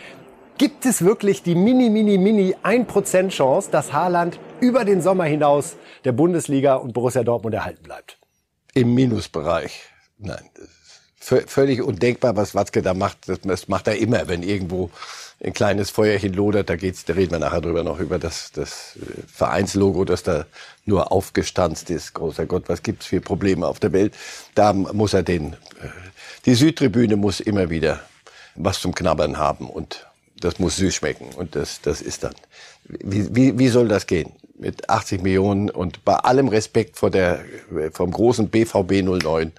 [0.58, 5.76] Gibt es wirklich die mini, mini, mini 1% Chance, dass Haaland über den Sommer hinaus
[6.06, 8.18] der Bundesliga und Borussia Dortmund erhalten bleibt?
[8.74, 9.82] Im Minusbereich.
[10.18, 10.50] Nein,
[11.20, 13.18] völlig undenkbar, was Watzke da macht.
[13.44, 14.90] Das macht er immer, wenn irgendwo
[15.44, 18.98] ein kleines Feuerchen lodert, da geht's, da reden wir nachher drüber noch über das, das
[19.28, 20.46] Vereinslogo, das da
[20.86, 22.14] nur aufgestanzt ist.
[22.14, 24.14] Großer Gott, was gibt's für Probleme auf der Welt?
[24.56, 25.88] Da muss er den, äh,
[26.46, 28.02] die Südtribüne muss immer wieder
[28.56, 30.08] was zum Knabbern haben und
[30.40, 32.36] das muss süß schmecken und das, das ist dann.
[32.88, 34.32] Wie, wie, wie soll das gehen?
[34.58, 37.44] Mit 80 Millionen und bei allem Respekt vor der,
[37.92, 39.52] vom großen BVB 09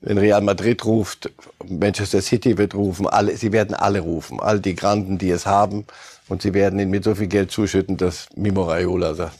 [0.00, 1.30] wenn Real Madrid ruft,
[1.68, 5.84] Manchester City wird rufen, alle, sie werden alle rufen, all die Granden, die es haben,
[6.28, 9.38] und sie werden ihnen mit so viel Geld zuschütten, dass Mimo Raiola sagt,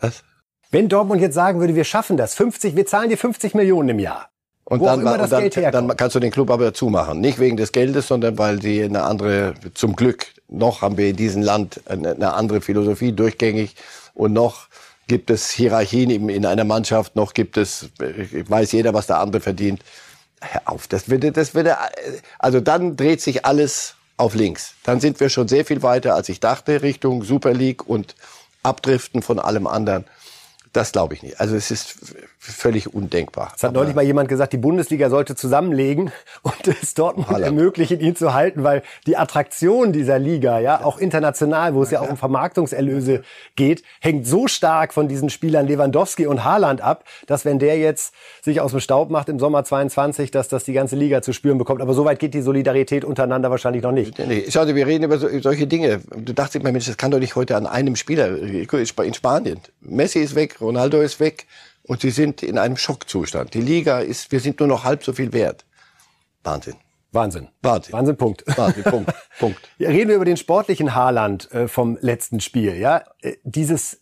[0.00, 0.22] was?
[0.70, 3.98] Wenn Dortmund jetzt sagen würde, wir schaffen das, 50, wir zahlen dir 50 Millionen im
[4.00, 4.28] Jahr.
[4.64, 7.20] Und Wo dann, und dann, dann, kannst du den Club aber zumachen.
[7.20, 11.16] Nicht wegen des Geldes, sondern weil sie eine andere, zum Glück, noch haben wir in
[11.16, 13.76] diesem Land eine, eine andere Philosophie durchgängig
[14.14, 14.68] und noch
[15.06, 19.82] gibt es Hierarchien in einer Mannschaft, noch gibt es, weiß jeder, was der andere verdient.
[20.40, 21.76] Hör auf, das würde, das würde,
[22.38, 24.74] also dann dreht sich alles auf links.
[24.82, 28.14] Dann sind wir schon sehr viel weiter, als ich dachte, Richtung Super League und
[28.62, 30.04] Abdriften von allem anderen.
[30.72, 31.40] Das glaube ich nicht.
[31.40, 31.96] Also es ist
[32.52, 33.52] völlig undenkbar.
[33.56, 37.46] Es hat Aber neulich mal jemand gesagt, die Bundesliga sollte zusammenlegen und es Dortmund Halle.
[37.46, 42.00] ermöglichen, ihn zu halten, weil die Attraktion dieser Liga, ja, auch international, wo es ja,
[42.00, 43.22] ja auch um Vermarktungserlöse
[43.56, 48.14] geht, hängt so stark von diesen Spielern Lewandowski und Haaland ab, dass wenn der jetzt
[48.42, 51.56] sich aus dem Staub macht im Sommer 22, dass das die ganze Liga zu spüren
[51.56, 51.80] bekommt.
[51.80, 54.20] Aber so weit geht die Solidarität untereinander wahrscheinlich noch nicht.
[54.50, 56.00] Schau wir reden über so, solche Dinge.
[56.16, 59.60] Du dachtest immer, Mensch, das kann doch nicht heute an einem Spieler in Spanien.
[59.80, 61.46] Messi ist weg, Ronaldo ist weg
[61.86, 63.54] und sie sind in einem Schockzustand.
[63.54, 65.64] Die Liga ist, wir sind nur noch halb so viel wert.
[66.42, 66.76] Wahnsinn.
[67.12, 67.48] Wahnsinn.
[67.62, 67.92] Wahnsinn.
[67.92, 68.44] Wahnsinn, Punkt.
[68.56, 69.14] Wahnsinn, Punkt.
[69.38, 69.58] Punkt.
[69.78, 72.74] Ja, reden wir über den sportlichen Haarland äh, vom letzten Spiel.
[72.76, 74.00] Ja, äh, Dieses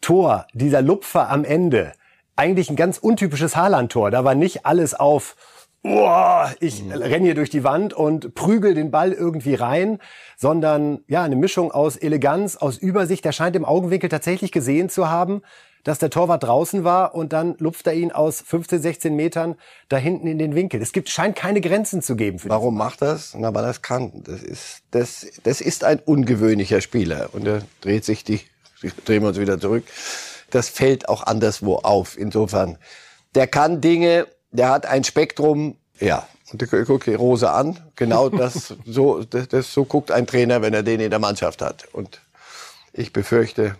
[0.00, 1.92] Tor, dieser Lupfer am Ende,
[2.36, 4.10] eigentlich ein ganz untypisches Haarland-Tor.
[4.10, 5.36] Da war nicht alles auf,
[5.82, 6.92] oh, ich mhm.
[6.92, 9.98] renne hier durch die Wand und prügel den Ball irgendwie rein,
[10.36, 13.24] sondern ja, eine Mischung aus Eleganz, aus Übersicht.
[13.24, 15.42] Der scheint im Augenwinkel tatsächlich gesehen zu haben,
[15.84, 19.56] dass der Torwart draußen war und dann lupft er ihn aus 15, 16 Metern
[19.88, 20.82] da hinten in den Winkel.
[20.82, 22.38] Es gibt, scheint keine Grenzen zu geben.
[22.44, 23.34] Warum macht das?
[23.36, 24.22] Na, weil er es kann.
[24.24, 28.40] Das ist, das, das ist ein ungewöhnlicher Spieler und er dreht sich die,
[29.04, 29.84] drehen wir uns wieder zurück.
[30.50, 32.18] Das fällt auch anderswo auf.
[32.18, 32.78] Insofern,
[33.34, 36.26] der kann Dinge, der hat ein Spektrum, ja.
[36.52, 37.78] Und guck die Rose an.
[37.94, 41.62] Genau das, so, das, das, so guckt ein Trainer, wenn er den in der Mannschaft
[41.62, 41.86] hat.
[41.92, 42.20] Und
[42.92, 43.76] ich befürchte,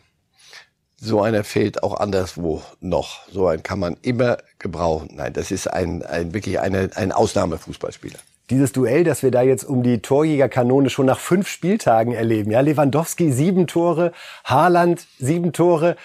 [1.01, 3.27] so einer fehlt auch anderswo noch.
[3.33, 5.11] So einen kann man immer gebrauchen.
[5.15, 8.19] Nein, das ist ein, ein wirklich eine, ein Ausnahmefußballspieler
[8.51, 12.51] dieses Duell, das wir da jetzt um die Torjägerkanone schon nach fünf Spieltagen erleben.
[12.51, 14.13] Ja, Lewandowski sieben Tore,
[14.45, 15.97] Haaland sieben Tore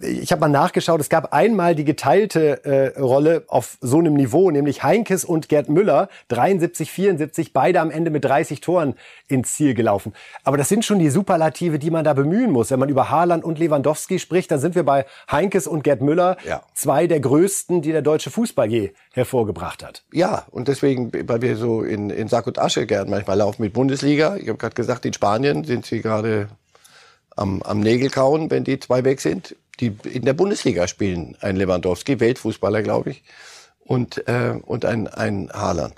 [0.00, 4.50] ich habe mal nachgeschaut, es gab einmal die geteilte äh, Rolle auf so einem Niveau,
[4.50, 8.94] nämlich Heinkes und Gerd Müller, 73, 74, beide am Ende mit 30 Toren
[9.28, 10.12] ins Ziel gelaufen.
[10.44, 12.70] Aber das sind schon die Superlative, die man da bemühen muss.
[12.70, 16.36] Wenn man über Haaland und Lewandowski spricht, dann sind wir bei Heinkes und Gerd Müller,
[16.46, 16.62] ja.
[16.74, 20.04] zwei der größten, die der deutsche Fußball je hervorgebracht hat.
[20.12, 23.72] Ja, und deswegen, weil wir so in, in Sack und Asche gern manchmal laufen mit
[23.72, 24.36] Bundesliga.
[24.36, 26.48] Ich habe gerade gesagt, in Spanien sind sie gerade
[27.36, 29.56] am, am Nägel kauen, wenn die zwei weg sind.
[29.80, 33.22] Die in der Bundesliga spielen ein Lewandowski, Weltfußballer, glaube ich,
[33.84, 35.94] und, äh, und ein, ein Haaland.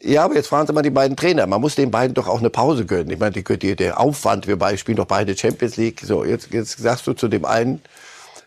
[0.00, 1.46] Ja, aber jetzt fragen Sie mal die beiden Trainer.
[1.46, 3.10] Man muss den beiden doch auch eine Pause gönnen.
[3.10, 6.00] Ich meine, die, die, der Aufwand, wir beide spielen doch beide Champions League.
[6.04, 7.82] So, jetzt, jetzt sagst du zu dem einen,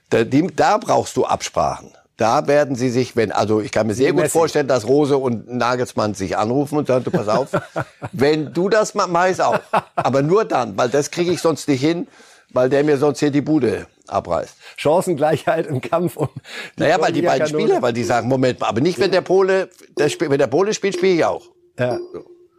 [0.10, 1.90] da, die, da brauchst du Absprachen.
[2.16, 5.52] Da werden sie sich, wenn, also ich kann mir sehr gut vorstellen, dass Rose und
[5.52, 7.50] Nagelsmann sich anrufen und sagen, du pass auf,
[8.12, 9.60] wenn du das machst, mach ich's auch.
[9.96, 12.08] Aber nur dann, weil das kriege ich sonst nicht hin,
[12.50, 14.56] weil der mir sonst hier die Bude abreißt.
[14.78, 16.30] Chancengleichheit im Kampf um
[16.78, 19.22] die Naja, weil die beiden Spieler, weil die sagen, Moment mal, aber nicht, wenn der
[19.22, 21.46] Pole, der wenn der Pole spielt, spiele ich auch.
[21.80, 22.00] Ja.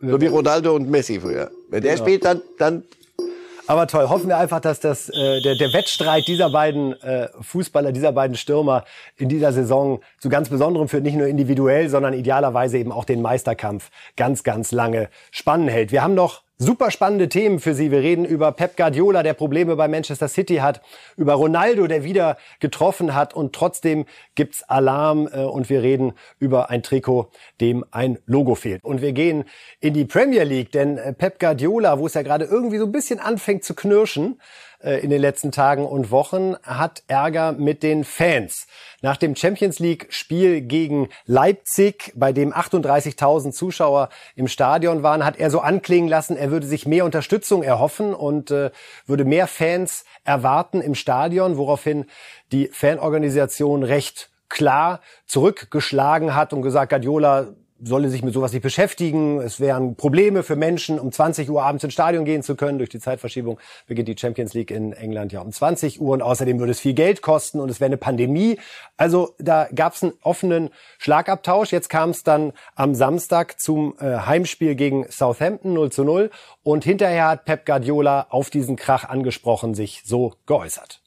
[0.00, 1.50] So wie Ronaldo und Messi früher.
[1.68, 2.04] Wenn der genau.
[2.04, 2.82] spielt, dann, dann
[3.66, 7.92] aber toll, hoffen wir einfach, dass das, äh, der, der Wettstreit dieser beiden äh, Fußballer,
[7.92, 8.84] dieser beiden Stürmer
[9.16, 13.22] in dieser Saison zu ganz Besonderem führt, nicht nur individuell, sondern idealerweise eben auch den
[13.22, 15.92] Meisterkampf ganz, ganz lange spannen hält.
[15.92, 17.90] Wir haben noch Super spannende Themen für Sie.
[17.90, 20.80] Wir reden über Pep Guardiola, der Probleme bei Manchester City hat,
[21.16, 24.04] über Ronaldo, der wieder getroffen hat und trotzdem
[24.36, 28.84] gibt's Alarm äh, und wir reden über ein Trikot, dem ein Logo fehlt.
[28.84, 29.42] Und wir gehen
[29.80, 32.92] in die Premier League, denn äh, Pep Guardiola, wo es ja gerade irgendwie so ein
[32.92, 34.40] bisschen anfängt zu knirschen,
[34.82, 38.66] in den letzten Tagen und Wochen, hat Ärger mit den Fans.
[39.00, 45.38] Nach dem Champions League Spiel gegen Leipzig, bei dem 38.000 Zuschauer im Stadion waren, hat
[45.38, 48.70] er so anklingen lassen, er würde sich mehr Unterstützung erhoffen und äh,
[49.06, 52.06] würde mehr Fans erwarten im Stadion, woraufhin
[52.50, 59.40] die Fanorganisation recht klar zurückgeschlagen hat und gesagt, Guardiola solle sich mit sowas nicht beschäftigen.
[59.40, 62.78] Es wären Probleme für Menschen, um 20 Uhr abends ins Stadion gehen zu können.
[62.78, 66.58] Durch die Zeitverschiebung beginnt die Champions League in England ja um 20 Uhr und außerdem
[66.58, 68.58] würde es viel Geld kosten und es wäre eine Pandemie.
[68.96, 71.72] Also da gab es einen offenen Schlagabtausch.
[71.72, 76.30] Jetzt kam es dann am Samstag zum äh, Heimspiel gegen Southampton 0 zu 0
[76.62, 81.01] und hinterher hat Pep Guardiola auf diesen Krach angesprochen sich so geäußert.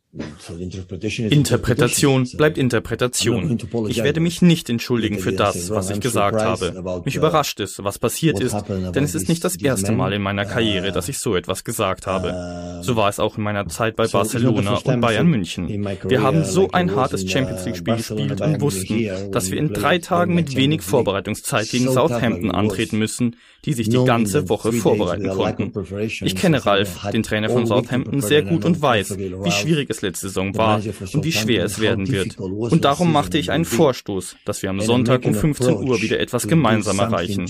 [1.30, 3.58] Interpretation bleibt Interpretation.
[3.90, 7.02] Ich werde mich nicht entschuldigen für das, was ich gesagt habe.
[7.04, 10.46] Mich überrascht es, was passiert ist, denn es ist nicht das erste Mal in meiner
[10.46, 12.80] Karriere, dass ich so etwas gesagt habe.
[12.82, 15.68] So war es auch in meiner Zeit bei Barcelona und Bayern München.
[16.08, 20.34] Wir haben so ein hartes Champions League-Spiel gespielt und wussten, dass wir in drei Tagen
[20.34, 25.74] mit wenig Vorbereitungszeit gegen Southampton antreten müssen, die sich die ganze Woche vorbereiten konnten.
[26.00, 30.28] Ich kenne Ralf, den Trainer von Southampton, sehr gut und weiß, wie schwierig es letzte
[30.28, 30.82] Saison war
[31.14, 32.38] und wie schwer es werden wird.
[32.40, 36.48] Und darum machte ich einen Vorstoß, dass wir am Sonntag um 15 Uhr wieder etwas
[36.48, 37.46] gemeinsam erreichen.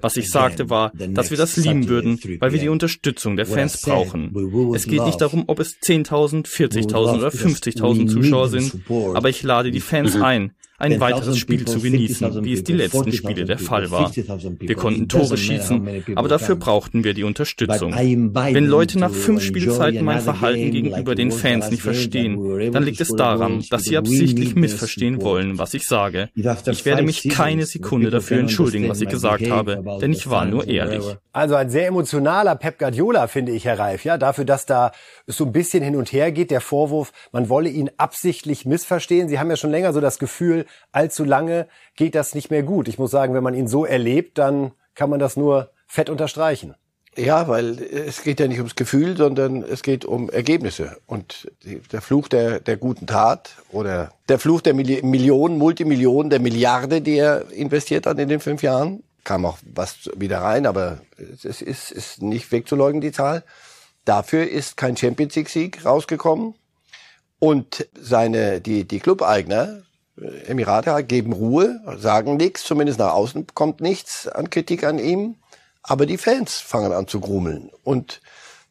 [0.00, 3.80] Was ich sagte war, dass wir das lieben würden, weil wir die Unterstützung der Fans
[3.80, 4.34] brauchen.
[4.74, 8.80] Es geht nicht darum, ob es 10.000, 40.000 oder 50.000 Zuschauer sind,
[9.14, 13.12] aber ich lade die Fans ein, ein weiteres Spiel zu genießen, wie es die letzten
[13.12, 14.10] Spiele der Fall war.
[14.58, 17.94] Wir konnten Tore schießen, aber dafür brauchten wir die Unterstützung.
[17.94, 23.14] Wenn Leute nach fünf Spielzeiten mein Verhalten gegenüber den Fans nicht verstehen, dann liegt es
[23.14, 26.30] daran, dass sie absichtlich missverstehen wollen, was ich sage.
[26.34, 30.66] Ich werde mich keine Sekunde dafür entschuldigen, was ich gesagt habe, denn ich war nur
[30.66, 31.04] ehrlich.
[31.32, 34.90] Also ein sehr emotionaler Pep Guardiola, finde ich, Herr Reif, ja, dafür, dass da
[35.26, 39.28] es so ein bisschen hin und her geht, der Vorwurf, man wolle ihn absichtlich missverstehen.
[39.28, 42.88] Sie haben ja schon länger so das Gefühl, allzu lange geht das nicht mehr gut.
[42.88, 46.74] Ich muss sagen, wenn man ihn so erlebt, dann kann man das nur fett unterstreichen.
[47.16, 50.96] Ja, weil es geht ja nicht ums Gefühl, sondern es geht um Ergebnisse.
[51.06, 57.00] Und der Fluch der, der guten Tat oder der Fluch der Millionen, Multimillionen, der Milliarde,
[57.00, 61.62] die er investiert hat in den fünf Jahren, kam auch was wieder rein, aber es
[61.62, 63.42] ist, ist nicht wegzuleugnen, die Zahl.
[64.04, 66.54] Dafür ist kein Champions League Sieg rausgekommen.
[67.38, 69.82] Und seine, die, die Clubeigner,
[70.46, 75.36] Emirate geben Ruhe, sagen nichts, zumindest nach außen kommt nichts an Kritik an ihm,
[75.82, 78.20] aber die Fans fangen an zu grummeln und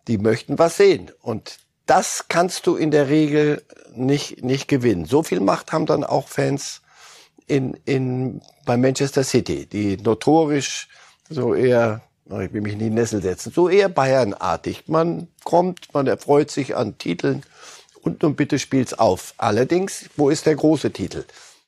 [0.07, 3.63] die möchten was sehen und das kannst du in der Regel
[3.95, 5.05] nicht nicht gewinnen.
[5.05, 6.81] So viel Macht haben dann auch Fans
[7.47, 10.87] in in bei Manchester City, die notorisch
[11.29, 14.87] so eher ich will mich in die Nessel setzen, so eher Bayernartig.
[14.87, 17.41] Man kommt, man erfreut sich an Titeln
[18.01, 19.33] und nun bitte spiel's auf.
[19.37, 21.25] Allerdings, wo ist der große Titel?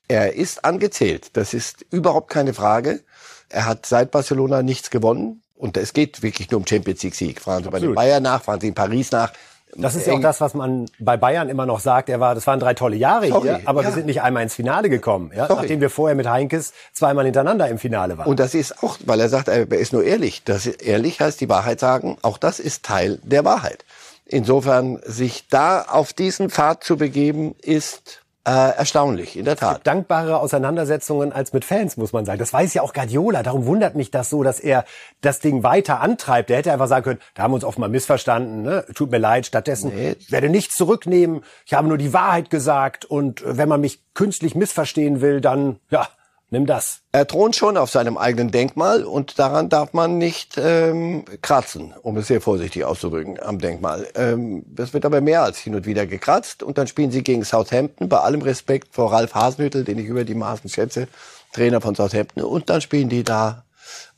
[0.08, 1.30] Er ist angezählt.
[1.34, 3.00] Das ist überhaupt keine Frage.
[3.48, 5.42] Er hat seit Barcelona nichts gewonnen.
[5.56, 7.40] Und es geht wirklich nur um Champions League Sieg.
[7.40, 9.32] Fragen Sie bei den Bayern nach, fragen Sie in Paris nach.
[9.74, 12.08] Das ist ja auch das, was man bei Bayern immer noch sagt.
[12.10, 13.88] Er war, das waren drei tolle Jahre Sorry, hier, aber ja.
[13.88, 15.48] wir sind nicht einmal ins Finale gekommen, ja?
[15.48, 18.26] nachdem wir vorher mit Heinkes zweimal hintereinander im Finale waren.
[18.28, 20.44] Und das ist auch, weil er sagt, er ist nur ehrlich.
[20.44, 22.18] Das ist, ehrlich heißt die Wahrheit sagen.
[22.22, 23.84] Auch das ist Teil der Wahrheit.
[24.32, 29.86] Insofern sich da auf diesen Pfad zu begeben, ist äh, erstaunlich, in der Tat.
[29.86, 32.40] Dankbare Auseinandersetzungen als mit Fans, muss man sagen.
[32.40, 33.42] Das weiß ja auch Guardiola.
[33.42, 34.84] Darum wundert mich das so, dass er
[35.20, 36.50] das Ding weiter antreibt.
[36.50, 38.62] Der hätte einfach sagen können, da haben wir uns oft mal missverstanden.
[38.62, 38.84] Ne?
[38.94, 39.46] Tut mir leid.
[39.46, 40.16] Stattdessen nee.
[40.18, 41.44] ich werde nichts zurücknehmen.
[41.66, 43.04] Ich habe nur die Wahrheit gesagt.
[43.04, 46.08] Und wenn man mich künstlich missverstehen will, dann ja,
[46.52, 47.00] Nimm das.
[47.12, 52.18] Er thront schon auf seinem eigenen Denkmal und daran darf man nicht ähm, kratzen, um
[52.18, 54.06] es sehr vorsichtig auszudrücken, am Denkmal.
[54.14, 57.42] Ähm, das wird aber mehr als hin und wieder gekratzt und dann spielen sie gegen
[57.42, 61.08] Southampton, bei allem Respekt vor Ralf Hasenhüttel, den ich über die Maßen schätze,
[61.54, 63.64] Trainer von Southampton, und dann spielen die da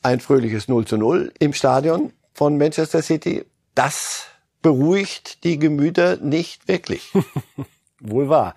[0.02, 3.44] ein fröhliches 0 zu 0 im Stadion von Manchester City.
[3.76, 4.24] Das
[4.60, 7.12] beruhigt die Gemüter nicht wirklich.
[8.06, 8.54] Wohl wahr.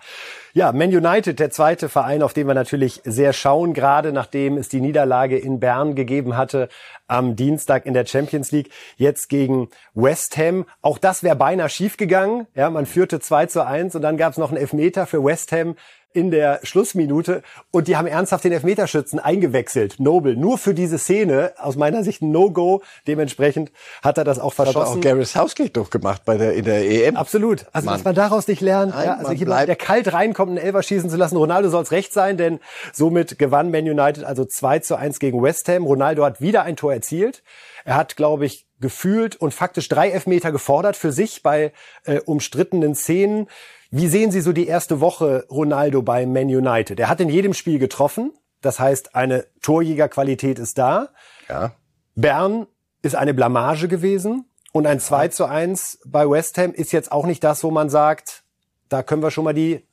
[0.52, 4.68] Ja, Man United, der zweite Verein, auf den wir natürlich sehr schauen, gerade nachdem es
[4.68, 6.68] die Niederlage in Bern gegeben hatte
[7.06, 10.66] am Dienstag in der Champions League, jetzt gegen West Ham.
[10.82, 12.46] Auch das wäre beinahe schiefgegangen.
[12.54, 15.50] Ja, man führte 2 zu 1 und dann gab es noch einen Elfmeter für West
[15.52, 15.76] Ham
[16.12, 19.96] in der Schlussminute und die haben ernsthaft den Elfmeterschützen eingewechselt.
[19.98, 22.82] Nobel, nur für diese Szene, aus meiner Sicht ein No-Go.
[23.06, 23.70] Dementsprechend
[24.02, 24.80] hat er das auch verschossen.
[24.80, 27.16] Hat auch Gareth Southgate doch gemacht bei der, in der EM.
[27.16, 27.66] Absolut.
[27.72, 27.96] Also, Mann.
[27.96, 31.10] dass man daraus nicht lernt, Nein, ja, also jemand, der kalt reinkommt, einen Elfer schießen
[31.10, 31.36] zu lassen.
[31.36, 32.58] Ronaldo soll es recht sein, denn
[32.92, 35.84] somit gewann Man United also 2 zu 1 gegen West Ham.
[35.84, 37.42] Ronaldo hat wieder ein Tor erzielt.
[37.84, 41.72] Er hat, glaube ich, gefühlt und faktisch drei Elfmeter gefordert für sich bei
[42.04, 43.48] äh, umstrittenen Szenen.
[43.90, 47.00] Wie sehen Sie so die erste Woche Ronaldo bei Man United?
[47.00, 48.32] Er hat in jedem Spiel getroffen.
[48.60, 51.08] Das heißt, eine Torjägerqualität ist da.
[51.48, 51.72] Ja.
[52.14, 52.66] Bern
[53.02, 54.44] ist eine Blamage gewesen.
[54.72, 57.88] Und ein 2 zu 1 bei West Ham ist jetzt auch nicht das, wo man
[57.88, 58.44] sagt,
[58.90, 59.86] da können wir schon mal die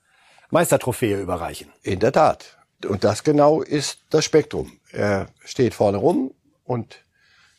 [0.49, 1.71] Meistertrophäe überreichen.
[1.81, 2.57] In der Tat.
[2.85, 4.73] und das genau ist das Spektrum.
[4.91, 6.33] Er steht vorne rum
[6.65, 7.03] und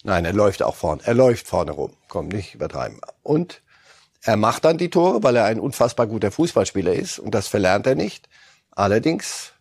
[0.04, 1.02] nein, er läuft auch vorne.
[1.04, 1.96] Er läuft vorne rum.
[2.08, 3.00] Komm, nicht übertreiben.
[3.22, 3.62] Und
[4.26, 7.86] er macht dann die Tore, weil er ein unfassbar guter Fußballspieler ist und das verlernt
[7.86, 8.28] er nicht.
[8.72, 9.52] Allerdings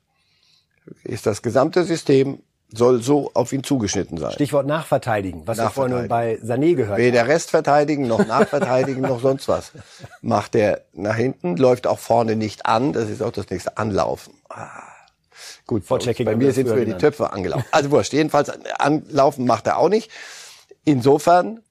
[1.04, 2.40] ist das gesamte System
[2.74, 4.32] soll so auf ihn zugeschnitten sein.
[4.32, 7.04] Stichwort Nachverteidigen, was wir vorhin bei Sané gehört haben.
[7.04, 9.72] Weder Rest verteidigen noch Nachverteidigen noch sonst was.
[10.22, 14.34] Macht er nach hinten, läuft auch vorne nicht an, das ist auch das nächste Anlaufen.
[14.50, 14.82] Ah.
[15.68, 17.66] Gut, bei, bei mir sind früher die Töpfe angelaufen.
[17.72, 18.50] Also wurscht, jedenfalls
[18.80, 20.12] anlaufen macht er auch nicht.
[20.84, 21.62] Insofern,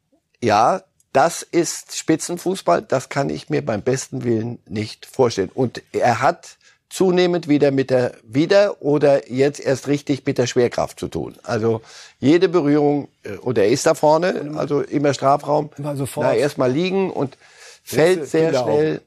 [0.42, 0.83] ja,
[1.14, 5.50] das ist Spitzenfußball, das kann ich mir beim besten Willen nicht vorstellen.
[5.55, 6.57] Und er hat
[6.90, 11.37] zunehmend wieder mit der, wieder oder jetzt erst richtig mit der Schwerkraft zu tun.
[11.44, 11.83] Also
[12.18, 16.27] jede Berührung, äh, und er ist da vorne, also immer Strafraum, sofort.
[16.27, 17.38] Na, erstmal liegen und
[17.85, 19.00] fällt sehr schnell.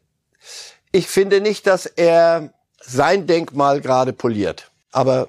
[0.93, 4.71] Ich finde nicht, dass er sein Denkmal gerade poliert.
[4.93, 5.27] Aber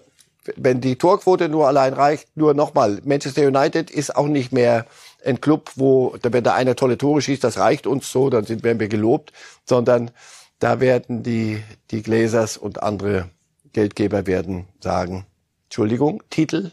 [0.55, 4.87] wenn die Torquote nur allein reicht, nur nochmal, Manchester United ist auch nicht mehr
[5.25, 8.63] ein Club, wo, wenn da einer tolle Tore schießt, das reicht uns so, dann sind,
[8.63, 9.33] werden wir gelobt,
[9.65, 10.11] sondern
[10.59, 13.31] da werden die, die Gläsers und andere
[13.73, 15.27] Geldgeber werden sagen,
[15.65, 16.73] Entschuldigung, Titel,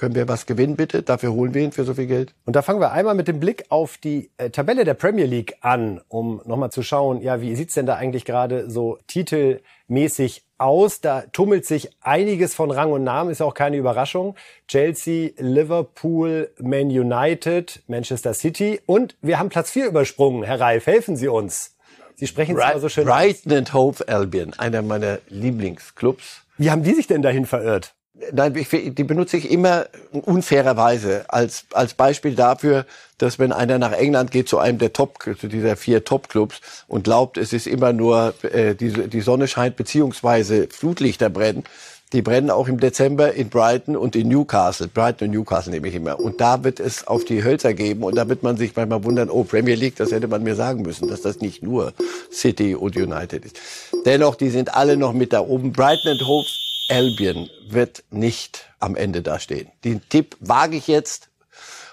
[0.00, 1.02] können wir was gewinnen bitte?
[1.02, 2.32] Dafür holen wir ihn für so viel Geld.
[2.46, 5.58] Und da fangen wir einmal mit dem Blick auf die äh, Tabelle der Premier League
[5.60, 11.02] an, um nochmal zu schauen, ja, wie sieht's denn da eigentlich gerade so titelmäßig aus?
[11.02, 14.36] Da tummelt sich einiges von Rang und Namen, ist auch keine Überraschung.
[14.68, 20.44] Chelsea, Liverpool, Man United, Manchester City und wir haben Platz 4 übersprungen.
[20.44, 21.76] Herr Reif, helfen Sie uns.
[22.14, 26.46] Sie sprechen es immer so schön Brighton and Hove Albion, einer meiner Lieblingsclubs.
[26.56, 27.94] Wie haben die sich denn dahin verirrt?
[28.32, 32.84] Nein, ich, die benutze ich immer unfairerweise als, als Beispiel dafür,
[33.18, 37.04] dass wenn einer nach England geht zu einem der Top, zu dieser vier Top-Clubs und
[37.04, 41.64] glaubt, es ist immer nur äh, die, die Sonne scheint beziehungsweise Flutlichter brennen,
[42.12, 44.88] die brennen auch im Dezember in Brighton und in Newcastle.
[44.88, 46.18] Brighton und Newcastle nehme ich immer.
[46.18, 48.02] Und da wird es auf die Hölzer geben.
[48.02, 50.82] Und da wird man sich manchmal wundern, oh, Premier League, das hätte man mir sagen
[50.82, 51.92] müssen, dass das nicht nur
[52.32, 53.60] City und United ist.
[54.04, 55.70] Dennoch, die sind alle noch mit da oben.
[55.70, 56.48] Brighton and Hove
[56.90, 59.68] Albion wird nicht am Ende da stehen.
[59.84, 61.30] Den Tipp wage ich jetzt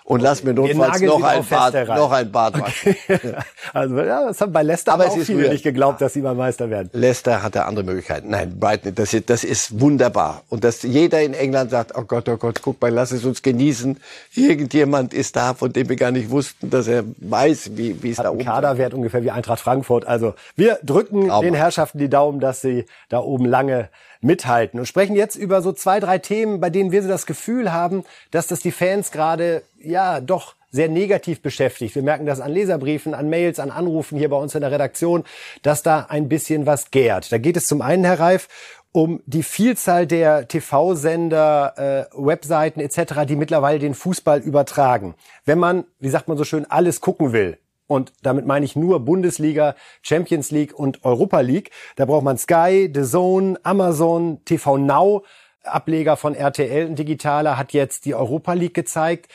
[0.07, 2.95] und lass mir notfalls noch ein, Bad, noch ein Bad okay.
[3.73, 6.69] Also ja, das haben bei Leicester aber, auch viele nicht geglaubt, dass sie mal Meister
[6.69, 6.89] werden.
[6.93, 8.29] Leicester hatte andere Möglichkeiten.
[8.29, 10.43] Nein, Brighton, das ist, das ist wunderbar.
[10.47, 13.41] Und dass jeder in England sagt, oh Gott, oh Gott, guck mal, lass es uns
[13.41, 13.99] genießen.
[14.33, 18.17] Irgendjemand ist da, von dem wir gar nicht wussten, dass er weiß, wie, wie es
[18.17, 18.45] Hat da oben ist.
[18.45, 20.07] Kaderwert ungefähr wie Eintracht Frankfurt.
[20.07, 21.45] Also wir drücken Glauben.
[21.45, 23.89] den Herrschaften die Daumen, dass sie da oben lange
[24.21, 27.71] mithalten und sprechen jetzt über so zwei, drei Themen, bei denen wir so das Gefühl
[27.71, 31.95] haben, dass das die Fans gerade, ja, doch sehr negativ beschäftigt.
[31.95, 35.23] Wir merken das an Leserbriefen, an Mails, an Anrufen hier bei uns in der Redaktion,
[35.61, 37.31] dass da ein bisschen was gärt.
[37.31, 38.47] Da geht es zum einen, Herr Reif,
[38.91, 45.15] um die Vielzahl der TV-Sender, äh, Webseiten etc., die mittlerweile den Fußball übertragen.
[45.45, 48.99] Wenn man, wie sagt man so schön, alles gucken will, und damit meine ich nur
[48.99, 51.71] Bundesliga, Champions League und Europa League.
[51.95, 55.23] Da braucht man Sky, The Zone, Amazon, TV Now.
[55.63, 59.29] Ableger von RTL und Digitaler hat jetzt die Europa League gezeigt.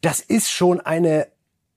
[0.00, 1.28] Das ist schon eine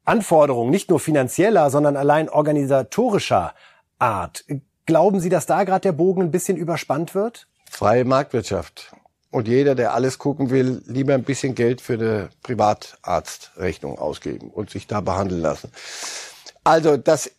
[0.06, 3.54] Anforderung, nicht nur finanzieller, sondern allein organisatorischer
[4.00, 4.46] Art.
[4.86, 7.48] Glauben Sie, dass da gerade der Bogen ein bisschen überspannt wird?
[7.70, 8.94] Freie Marktwirtschaft.
[9.34, 14.70] Und jeder, der alles gucken will, lieber ein bisschen Geld für eine Privatarztrechnung ausgeben und
[14.70, 15.72] sich da behandeln lassen.
[16.64, 17.32] Also das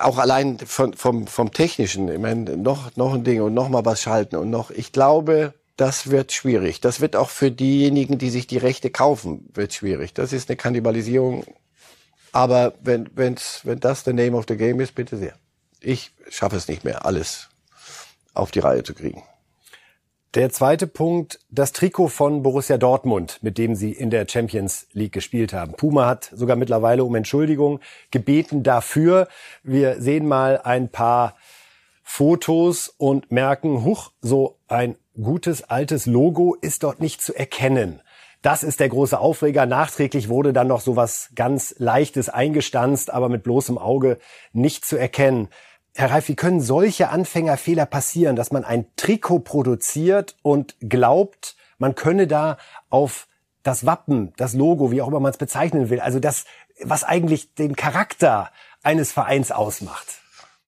[0.00, 3.84] auch allein von, vom, vom Technischen, ich meine, noch, noch ein Ding und noch mal
[3.84, 4.70] was schalten und noch.
[4.70, 6.80] Ich glaube, das wird schwierig.
[6.80, 10.14] Das wird auch für diejenigen, die sich die Rechte kaufen, wird schwierig.
[10.14, 11.44] Das ist eine Kannibalisierung.
[12.30, 15.34] Aber wenn, wenn's, wenn das the name of the game ist, bitte sehr.
[15.80, 17.48] Ich schaffe es nicht mehr, alles
[18.32, 19.24] auf die Reihe zu kriegen.
[20.34, 25.12] Der zweite Punkt, das Trikot von Borussia Dortmund, mit dem sie in der Champions League
[25.12, 25.74] gespielt haben.
[25.74, 29.28] Puma hat sogar mittlerweile um Entschuldigung gebeten dafür.
[29.62, 31.36] Wir sehen mal ein paar
[32.02, 38.00] Fotos und merken, huch, so ein gutes altes Logo ist dort nicht zu erkennen.
[38.40, 39.66] Das ist der große Aufreger.
[39.66, 44.18] Nachträglich wurde dann noch so was ganz Leichtes eingestanzt, aber mit bloßem Auge
[44.54, 45.48] nicht zu erkennen.
[45.94, 51.94] Herr Reif, wie können solche Anfängerfehler passieren, dass man ein Trikot produziert und glaubt, man
[51.94, 52.56] könne da
[52.88, 53.26] auf
[53.62, 56.44] das Wappen, das Logo, wie auch immer man es bezeichnen will, also das,
[56.80, 58.50] was eigentlich den Charakter
[58.82, 60.06] eines Vereins ausmacht?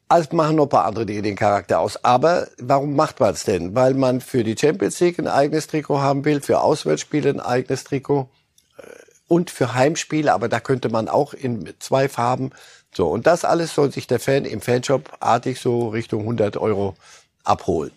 [0.08, 2.04] Also machen noch ein paar andere Dinge den Charakter aus.
[2.04, 3.74] Aber warum macht man es denn?
[3.74, 7.84] Weil man für die Champions League ein eigenes Trikot haben will, für Auswärtsspiele ein eigenes
[7.84, 8.28] Trikot
[8.76, 8.82] äh,
[9.28, 10.32] und für Heimspiele.
[10.32, 12.50] Aber da könnte man auch in zwei Farben
[12.96, 16.94] so, und das alles soll sich der Fan im Fanshop artig so Richtung 100 Euro
[17.42, 17.92] abholen.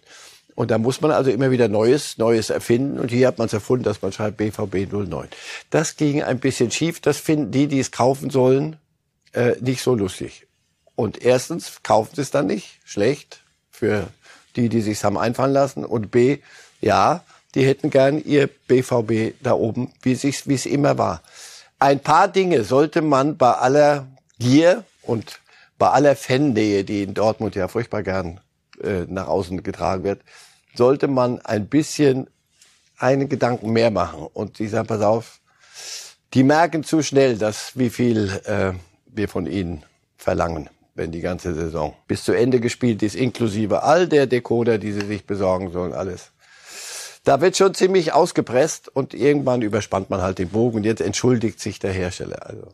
[0.55, 2.99] Und da muss man also immer wieder Neues, Neues erfinden.
[2.99, 5.27] Und hier hat man es erfunden, dass man schreibt BVB 09.
[5.69, 6.99] Das ging ein bisschen schief.
[6.99, 8.77] Das finden die, die es kaufen sollen,
[9.33, 10.47] äh, nicht so lustig.
[10.95, 12.79] Und erstens kaufen sie es dann nicht.
[12.85, 14.07] Schlecht für
[14.55, 15.85] die, die sich haben einfallen lassen.
[15.85, 16.39] Und B,
[16.81, 17.23] ja,
[17.53, 21.21] die hätten gern ihr BVB da oben, wie es immer war.
[21.77, 24.07] Ein paar Dinge sollte man bei aller
[24.39, 25.39] Gier und
[25.77, 28.39] bei aller Fannähe, die in Dortmund ja furchtbar gern
[28.81, 30.21] äh, nach außen getragen wird,
[30.75, 32.27] sollte man ein bisschen
[32.97, 34.27] einen Gedanken mehr machen.
[34.33, 35.39] Und die sagen, pass auf,
[36.33, 38.73] die merken zu schnell, dass wie viel äh,
[39.05, 39.83] wir von ihnen
[40.17, 44.91] verlangen, wenn die ganze Saison bis zu Ende gespielt ist, inklusive all der Decoder, die
[44.91, 46.31] sie sich besorgen sollen, alles.
[47.23, 51.59] Da wird schon ziemlich ausgepresst und irgendwann überspannt man halt den Bogen und jetzt entschuldigt
[51.59, 52.45] sich der Hersteller.
[52.45, 52.69] Also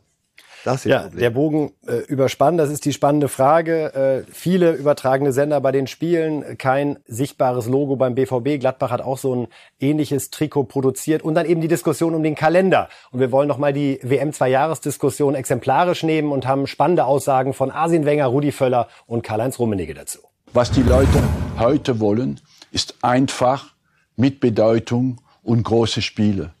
[0.64, 4.24] das ist ja, der Bogen äh, überspannt, das ist die spannende Frage.
[4.26, 8.58] Äh, viele übertragene Sender bei den Spielen, kein sichtbares Logo beim BVB.
[8.58, 9.48] Gladbach hat auch so ein
[9.78, 12.88] ähnliches Trikot produziert und dann eben die Diskussion um den Kalender.
[13.10, 17.52] Und wir wollen noch mal die WM zwei Jahresdiskussion exemplarisch nehmen und haben spannende Aussagen
[17.52, 20.20] von Arsene Wenger, Rudi Völler und Karl-Heinz Rummenigge dazu.
[20.54, 21.22] Was die Leute
[21.58, 22.40] heute wollen,
[22.70, 23.74] ist einfach
[24.16, 26.54] mit Bedeutung und große Spiele.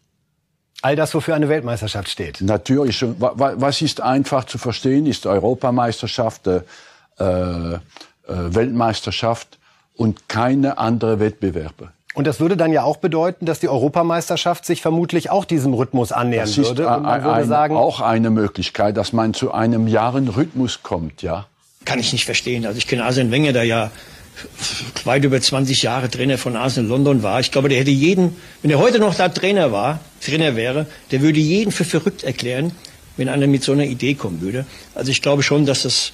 [0.84, 2.42] All das, wofür eine Weltmeisterschaft steht.
[2.42, 3.02] Natürlich.
[3.18, 6.60] Was ist einfach zu verstehen, ist Europameisterschaft, äh,
[7.18, 7.78] äh,
[8.26, 9.58] Weltmeisterschaft
[9.96, 11.88] und keine andere Wettbewerbe.
[12.12, 16.12] Und das würde dann ja auch bedeuten, dass die Europameisterschaft sich vermutlich auch diesem Rhythmus
[16.12, 16.86] annähern das würde.
[16.86, 21.46] Und man würde ein, sagen, auch eine Möglichkeit, dass man zu einem Jahrenrhythmus kommt, ja.
[21.86, 22.66] Kann ich nicht verstehen.
[22.66, 23.90] Also ich kenne Arsene Wenger, der ja
[25.04, 27.40] weit über 20 Jahre Trainer von Arsenal London war.
[27.40, 31.20] Ich glaube, der hätte jeden, wenn er heute noch da Trainer war, Trainer wäre, der
[31.20, 32.72] würde jeden für verrückt erklären,
[33.16, 34.66] wenn einer mit so einer Idee kommen würde.
[34.94, 36.12] Also ich glaube schon, dass das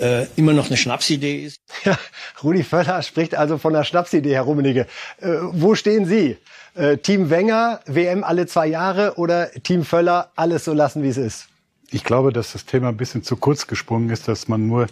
[0.00, 1.60] äh, immer noch eine Schnapsidee ist.
[1.84, 1.98] Ja,
[2.42, 4.86] Rudi Völler spricht also von einer Schnapsidee, Herr Rummenigge.
[5.20, 6.36] Äh, wo stehen Sie?
[6.74, 11.16] Äh, Team Wenger, WM alle zwei Jahre oder Team Völler, alles so lassen, wie es
[11.16, 11.48] ist?
[11.90, 14.88] Ich glaube, dass das Thema ein bisschen zu kurz gesprungen ist, dass man nur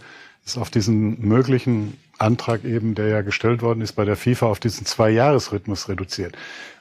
[0.46, 4.60] es auf diesen möglichen Antrag eben, der ja gestellt worden ist bei der FIFA, auf
[4.60, 6.36] diesen Zwei-Jahres-Rhythmus reduziert.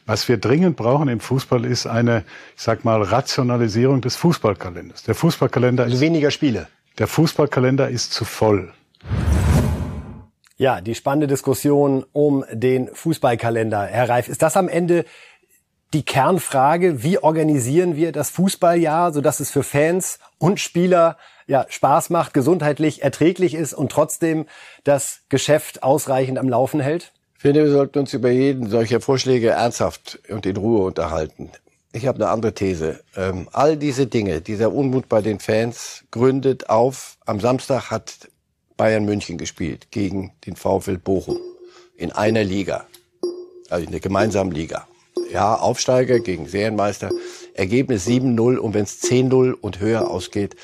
[0.08, 2.26] Was wir dringend brauchen im Fußball ist eine,
[2.56, 5.02] ich sag mal, Rationalisierung des Fußballkalenders.
[5.04, 6.68] Der Fußballkalender also ist weniger Spiele.
[7.00, 8.72] Der Fußballkalender ist zu voll.
[10.58, 13.88] Ja, die spannende Diskussion um den Fußballkalender.
[13.88, 15.06] Herr Reif, ist das am Ende
[15.94, 22.12] die Kernfrage, wie organisieren wir das Fußballjahr, sodass es für Fans und Spieler ja, Spaß
[22.12, 24.46] macht, gesundheitlich erträglich ist und trotzdem
[24.84, 27.12] das Geschäft ausreichend am Laufen hält?
[27.46, 31.52] Finde, wir sollten uns über jeden solcher Vorschläge ernsthaft und in Ruhe unterhalten.
[31.94, 33.02] Ich habe eine andere These.
[33.16, 38.32] Ähm, all diese Dinge, dieser Unmut bei den Fans gründet auf, am Samstag hat
[38.78, 41.38] Bayern München gespielt gegen den VfL Bochum
[41.96, 42.88] in einer Liga,
[43.70, 44.88] also in der gemeinsamen Liga.
[45.32, 47.12] Ja, Aufsteiger gegen Serienmeister.
[47.54, 50.56] Ergebnis 7-0 und wenn es 10-0 und höher ausgeht,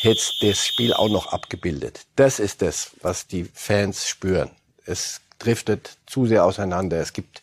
[0.00, 2.00] hätte das Spiel auch noch abgebildet.
[2.16, 4.50] Das ist das, was die Fans spüren.
[4.86, 7.00] Es driftet zu sehr auseinander.
[7.00, 7.42] Es gibt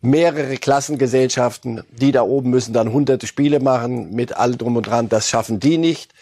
[0.00, 5.08] mehrere Klassengesellschaften, die da oben müssen dann hunderte Spiele machen mit allem drum und dran.
[5.08, 6.12] Das schaffen die nicht.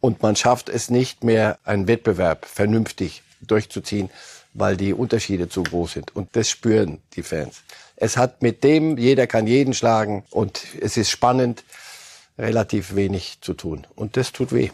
[0.00, 4.10] Und man schafft es nicht mehr, einen Wettbewerb vernünftig durchzuziehen,
[4.52, 6.14] weil die Unterschiede zu groß sind.
[6.14, 7.62] Und das spüren die Fans.
[7.96, 11.64] Es hat mit dem, jeder kann jeden schlagen und es ist spannend,
[12.38, 13.86] relativ wenig zu tun.
[13.94, 14.70] Und das tut weh.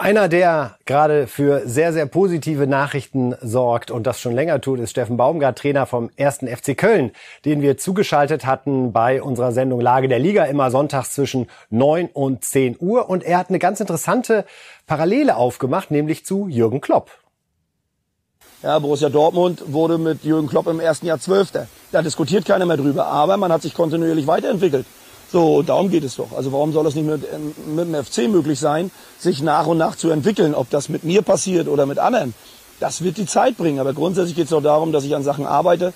[0.00, 4.92] Einer, der gerade für sehr, sehr positive Nachrichten sorgt und das schon länger tut, ist
[4.92, 7.10] Steffen Baumgart, Trainer vom ersten FC Köln,
[7.44, 12.42] den wir zugeschaltet hatten bei unserer Sendung Lage der Liga, immer sonntags zwischen 9 und
[12.42, 13.10] 10 Uhr.
[13.10, 14.46] Und er hat eine ganz interessante
[14.86, 17.10] Parallele aufgemacht, nämlich zu Jürgen Klopp.
[18.62, 21.66] Ja, Borussia Dortmund wurde mit Jürgen Klopp im ersten Jahr Zwölfter.
[21.92, 24.86] Da diskutiert keiner mehr drüber, aber man hat sich kontinuierlich weiterentwickelt.
[25.32, 26.32] So, darum geht es doch.
[26.36, 27.22] Also warum soll es nicht mit,
[27.66, 30.54] mit dem FC möglich sein, sich nach und nach zu entwickeln?
[30.54, 32.34] Ob das mit mir passiert oder mit anderen,
[32.80, 33.78] das wird die Zeit bringen.
[33.78, 35.92] Aber grundsätzlich geht es doch darum, dass ich an Sachen arbeite,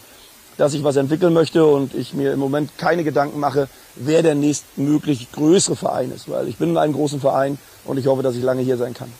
[0.57, 4.37] dass ich was entwickeln möchte und ich mir im Moment keine Gedanken mache, wer der
[4.37, 6.31] nächstmöglich größere Verein ist.
[6.31, 8.95] Weil ich bin in einem großen Verein und ich hoffe, dass ich lange hier sein
[8.95, 9.13] kann.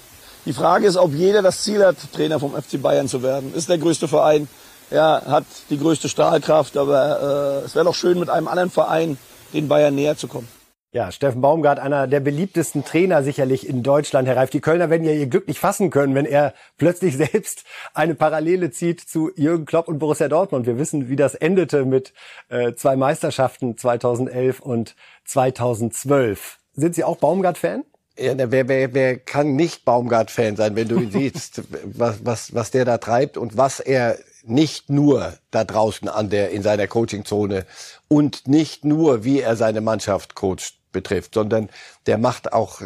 [0.47, 3.53] Die Frage ist, ob jeder das Ziel hat, Trainer vom FC Bayern zu werden.
[3.55, 4.47] Ist der größte Verein,
[4.93, 9.17] ja, hat die größte Strahlkraft, aber äh, es wäre doch schön mit einem anderen Verein
[9.55, 10.49] den Bayern näher zu kommen.
[10.95, 14.29] Ja, Steffen Baumgart, einer der beliebtesten Trainer sicherlich in Deutschland.
[14.29, 17.65] Herr Reif, die Kölner werden ja ihr Glück nicht fassen können, wenn er plötzlich selbst
[17.95, 20.67] eine Parallele zieht zu Jürgen Klopp und Borussia Dortmund.
[20.67, 22.13] Wir wissen, wie das endete mit
[22.49, 24.95] äh, zwei Meisterschaften 2011 und
[25.25, 26.59] 2012.
[26.75, 27.83] Sind Sie auch Baumgart-Fan?
[28.17, 32.71] Ja, wer, wer, wer kann nicht Baumgart-Fan sein, wenn du ihn siehst, was, was, was
[32.71, 37.67] der da treibt und was er nicht nur da draußen an der, in seiner Coachingzone
[38.09, 41.69] und nicht nur, wie er seine Mannschaft coacht betrifft, sondern
[42.07, 42.81] der macht auch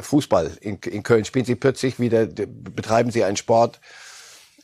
[0.00, 0.52] Fußball.
[0.60, 3.80] In, in Köln spielen sie plötzlich wieder, betreiben sie einen Sport,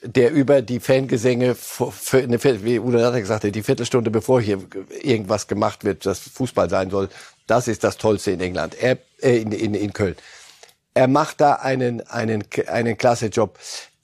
[0.02, 4.58] der über die Fangesänge für eine, wie Udo hat gesagt hat, die Viertelstunde bevor hier
[5.02, 7.08] irgendwas gemacht wird, das Fußball sein soll,
[7.46, 10.16] das ist das Tollste in England, er, äh, in, in, in Köln.
[10.94, 13.58] Er macht da einen, einen, einen klasse Job.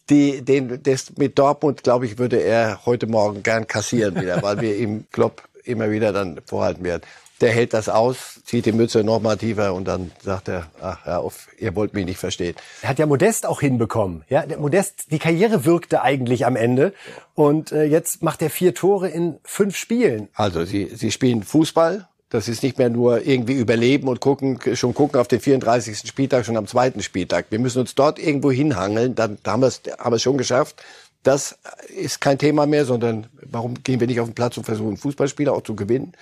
[0.08, 4.60] Die, den, das mit Dortmund, glaube ich, würde er heute Morgen gern kassieren wieder, weil
[4.60, 7.02] wir ihm Klopp immer wieder dann vorhalten werden
[7.40, 11.06] der hält das aus, zieht die Mütze noch mal tiefer und dann sagt er, ach
[11.06, 12.54] ja, auf, ihr wollt mich nicht verstehen.
[12.82, 14.24] Er hat ja Modest auch hinbekommen.
[14.28, 16.94] Ja, der Modest, die Karriere wirkte eigentlich am Ende
[17.34, 20.28] und äh, jetzt macht er vier Tore in fünf Spielen.
[20.34, 22.08] Also sie, sie spielen Fußball.
[22.28, 26.08] Das ist nicht mehr nur irgendwie überleben und gucken, schon gucken auf den 34.
[26.08, 27.46] Spieltag, schon am zweiten Spieltag.
[27.50, 30.82] Wir müssen uns dort irgendwo hinhangeln, dann haben wir es haben wir es schon geschafft.
[31.26, 31.58] Das
[31.88, 35.52] ist kein Thema mehr, sondern warum gehen wir nicht auf den Platz und versuchen Fußballspieler
[35.52, 36.12] auch zu gewinnen?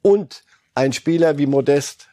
[0.00, 0.44] Und
[0.76, 2.06] ein Spieler wie Modest,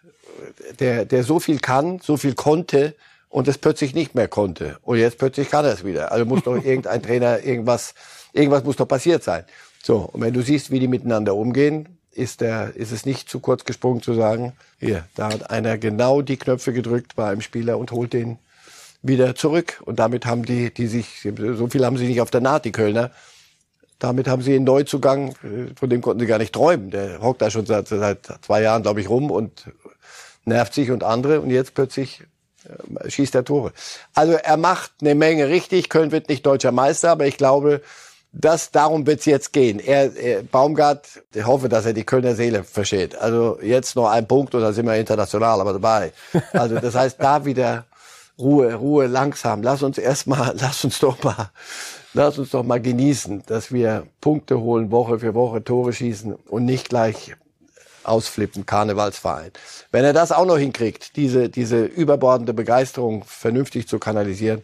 [0.79, 2.95] der, der so viel kann, so viel konnte
[3.29, 4.79] und es plötzlich nicht mehr konnte.
[4.81, 6.11] Und jetzt plötzlich kann er es wieder.
[6.11, 7.93] Also muss doch irgendein Trainer irgendwas,
[8.33, 9.43] irgendwas muss doch passiert sein.
[9.83, 9.97] So.
[10.11, 13.65] Und wenn du siehst, wie die miteinander umgehen, ist der, ist es nicht zu kurz
[13.65, 17.91] gesprungen zu sagen, hier, da hat einer genau die Knöpfe gedrückt bei einem Spieler und
[17.91, 18.39] holt den
[19.01, 19.81] wieder zurück.
[19.85, 22.71] Und damit haben die, die sich, so viel haben sie nicht auf der Naht, die
[22.71, 23.11] Kölner,
[24.01, 26.89] damit haben sie einen Neuzugang, äh, von dem konnten sie gar nicht träumen.
[26.89, 29.65] Der hockt da schon seit, seit zwei Jahren, glaube ich, rum und
[30.43, 31.39] nervt sich und andere.
[31.39, 32.23] Und jetzt plötzlich
[32.65, 33.73] äh, schießt er Tore.
[34.13, 35.89] Also er macht eine Menge richtig.
[35.89, 37.81] Köln wird nicht deutscher Meister, aber ich glaube,
[38.33, 39.79] das, darum wird's jetzt gehen.
[39.79, 43.15] Er, er, Baumgart, ich hoffe, dass er die Kölner Seele versteht.
[43.15, 46.13] Also jetzt noch ein Punkt und dann sind wir international aber dabei.
[46.53, 47.85] Also das heißt, da wieder
[48.41, 49.63] Ruhe, Ruhe, langsam.
[49.63, 51.51] Lass uns erstmal, lass uns doch mal
[52.13, 56.65] lass uns doch mal genießen, dass wir Punkte holen, Woche für Woche Tore schießen und
[56.65, 57.35] nicht gleich
[58.03, 59.51] ausflippen, Karnevalsverein.
[59.91, 64.63] Wenn er das auch noch hinkriegt, diese, diese überbordende Begeisterung vernünftig zu kanalisieren,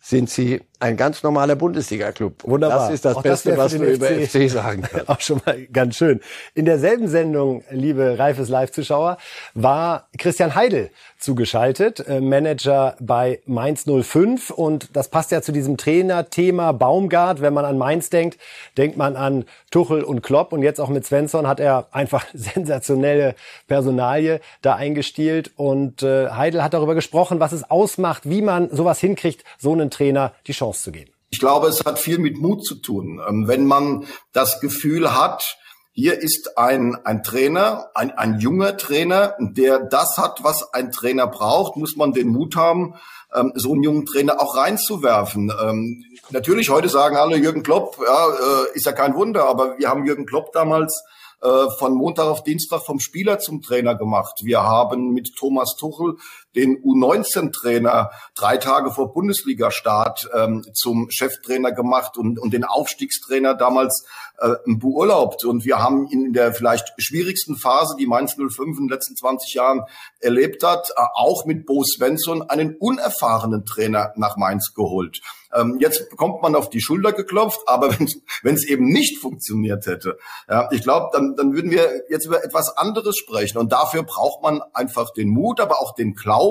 [0.00, 2.44] sind sie ein ganz normaler Bundesliga-Club.
[2.44, 2.78] Wunderbar.
[2.78, 5.08] Das ist das auch Beste, das was du über FC sagen kannst.
[5.08, 6.20] Auch schon mal ganz schön.
[6.54, 9.16] In derselben Sendung, liebe Reifes Live-Zuschauer,
[9.54, 14.50] war Christian Heidel zugeschaltet, äh, Manager bei Mainz 05.
[14.50, 17.40] Und das passt ja zu diesem Trainerthema Baumgart.
[17.40, 18.38] Wenn man an Mainz denkt,
[18.76, 20.52] denkt man an Tuchel und Klopp.
[20.52, 23.36] Und jetzt auch mit Svensson hat er einfach sensationelle
[23.68, 25.52] Personalie da eingestielt.
[25.56, 29.90] Und äh, Heidel hat darüber gesprochen, was es ausmacht, wie man sowas hinkriegt, so einen
[29.90, 31.12] Trainer die Chance zu geben.
[31.30, 33.20] Ich glaube, es hat viel mit Mut zu tun.
[33.26, 35.56] Ähm, wenn man das Gefühl hat,
[35.92, 41.28] hier ist ein, ein Trainer, ein, ein junger Trainer, der das hat, was ein Trainer
[41.28, 42.94] braucht, muss man den Mut haben,
[43.32, 45.52] ähm, so einen jungen Trainer auch reinzuwerfen.
[45.62, 49.88] Ähm, natürlich, heute sagen alle, Jürgen Klopp, ja, äh, ist ja kein Wunder, aber wir
[49.88, 51.04] haben Jürgen Klopp damals
[51.42, 54.40] äh, von Montag auf Dienstag vom Spieler zum Trainer gemacht.
[54.42, 56.16] Wir haben mit Thomas Tuchel
[56.54, 64.06] den U19-Trainer drei Tage vor Bundesliga-Start ähm, zum Cheftrainer gemacht und, und den Aufstiegstrainer damals
[64.38, 65.44] äh, beurlaubt.
[65.44, 69.16] Und wir haben ihn in der vielleicht schwierigsten Phase, die Mainz 05 in den letzten
[69.16, 69.82] 20 Jahren
[70.20, 75.20] erlebt hat, äh, auch mit Bo Svensson einen unerfahrenen Trainer nach Mainz geholt.
[75.54, 77.96] Ähm, jetzt bekommt man auf die Schulter geklopft, aber
[78.42, 82.44] wenn es eben nicht funktioniert hätte, ja, ich glaube, dann, dann würden wir jetzt über
[82.44, 83.58] etwas anderes sprechen.
[83.58, 86.43] Und dafür braucht man einfach den Mut, aber auch den Glauben,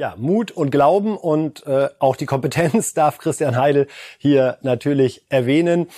[0.00, 3.86] ja, Mut und Glauben und äh, auch die Kompetenz darf Christian Heidel
[4.18, 5.88] hier natürlich erwähnen.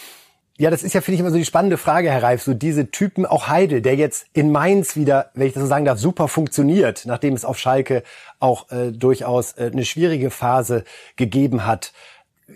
[0.58, 2.90] Ja, das ist ja, finde ich, immer so die spannende Frage, Herr Reif, so diese
[2.90, 6.28] Typen, auch Heidel, der jetzt in Mainz wieder, wenn ich das so sagen darf, super
[6.28, 8.02] funktioniert, nachdem es auf Schalke
[8.38, 10.84] auch äh, durchaus äh, eine schwierige Phase
[11.16, 11.92] gegeben hat.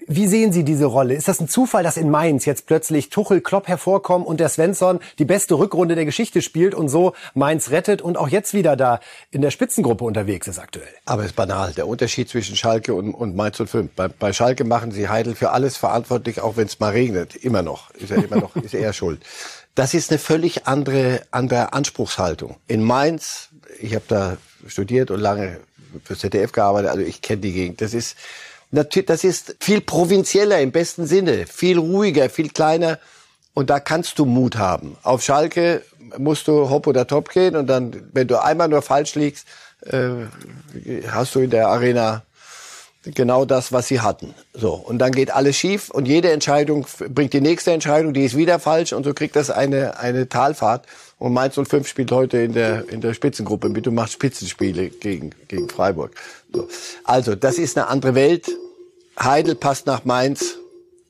[0.07, 1.15] Wie sehen Sie diese Rolle?
[1.15, 5.01] Ist das ein Zufall, dass in Mainz jetzt plötzlich Tuchel, Klopp hervorkommen und der Svensson
[5.19, 9.01] die beste Rückrunde der Geschichte spielt und so Mainz rettet und auch jetzt wieder da
[9.31, 10.89] in der Spitzengruppe unterwegs ist aktuell?
[11.05, 11.73] Aber es ist banal.
[11.73, 13.91] Der Unterschied zwischen Schalke und, und Mainz 05.
[13.95, 17.37] Bei, bei Schalke machen sie Heidel für alles verantwortlich, auch wenn es mal regnet.
[17.37, 17.91] Immer noch.
[17.93, 19.21] Ist er immer noch, ist er schuld.
[19.75, 22.57] Das ist eine völlig andere, andere Anspruchshaltung.
[22.67, 24.37] In Mainz, ich habe da
[24.67, 25.61] studiert und lange
[26.05, 27.81] für ZDF gearbeitet, also ich kenne die Gegend.
[27.81, 28.17] Das ist,
[28.71, 32.99] das ist viel provinzieller im besten Sinne, viel ruhiger, viel kleiner.
[33.55, 34.99] Und da kannst du Mut haben.
[35.03, 35.83] Auf Schalke
[36.19, 39.47] musst du hopp oder top gehen und dann, wenn du einmal nur falsch liegst,
[39.83, 40.27] äh,
[41.09, 42.23] hast du in der Arena
[43.05, 44.35] genau das, was sie hatten.
[44.53, 48.37] So und dann geht alles schief und jede Entscheidung bringt die nächste Entscheidung, die ist
[48.37, 50.87] wieder falsch und so kriegt das eine eine Talfahrt.
[51.19, 53.87] Und Mainz 05 spielt heute in der in der Spitzengruppe mit.
[53.87, 56.13] Du machst Spitzenspiele gegen gegen Freiburg.
[56.53, 56.69] So.
[57.05, 58.51] Also das ist eine andere Welt.
[59.19, 60.59] Heidel passt nach Mainz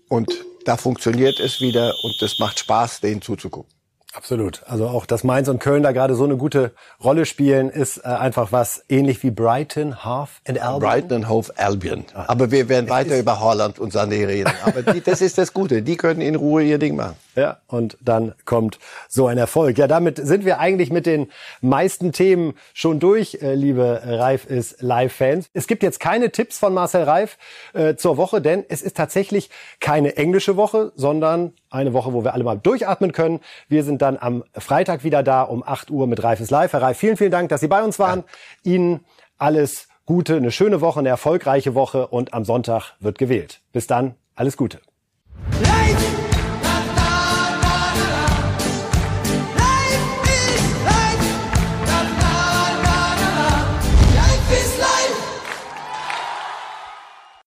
[0.08, 0.32] und
[0.64, 3.70] da funktioniert es wieder und es macht Spaß, denen zuzugucken.
[4.16, 4.62] Absolut.
[4.66, 6.72] Also auch, dass Mainz und Köln da gerade so eine gute
[7.04, 10.80] Rolle spielen, ist äh, einfach was ähnlich wie Brighton, Hove and Albion.
[10.80, 12.04] Brighton and Hove Albion.
[12.14, 14.52] Aber wir werden weiter über Holland und Sané reden.
[14.64, 15.82] Aber die, das ist das Gute.
[15.82, 17.16] Die können in Ruhe ihr Ding machen.
[17.36, 18.78] Ja, und dann kommt
[19.08, 19.76] so ein Erfolg.
[19.76, 21.30] Ja, damit sind wir eigentlich mit den
[21.60, 25.50] meisten Themen schon durch, äh, liebe Reif ist Live-Fans.
[25.52, 27.36] Es gibt jetzt keine Tipps von Marcel Reif
[27.74, 32.32] äh, zur Woche, denn es ist tatsächlich keine englische Woche, sondern eine Woche, wo wir
[32.32, 33.40] alle mal durchatmen können.
[33.68, 36.72] Wir sind dann am Freitag wieder da um 8 Uhr mit Reif ist live.
[36.72, 38.24] Herr Reif, vielen, vielen Dank, dass Sie bei uns waren.
[38.64, 38.72] Ja.
[38.72, 39.04] Ihnen
[39.36, 43.60] alles Gute, eine schöne Woche, eine erfolgreiche Woche und am Sonntag wird gewählt.
[43.72, 44.80] Bis dann, alles Gute.
[45.60, 46.25] Life!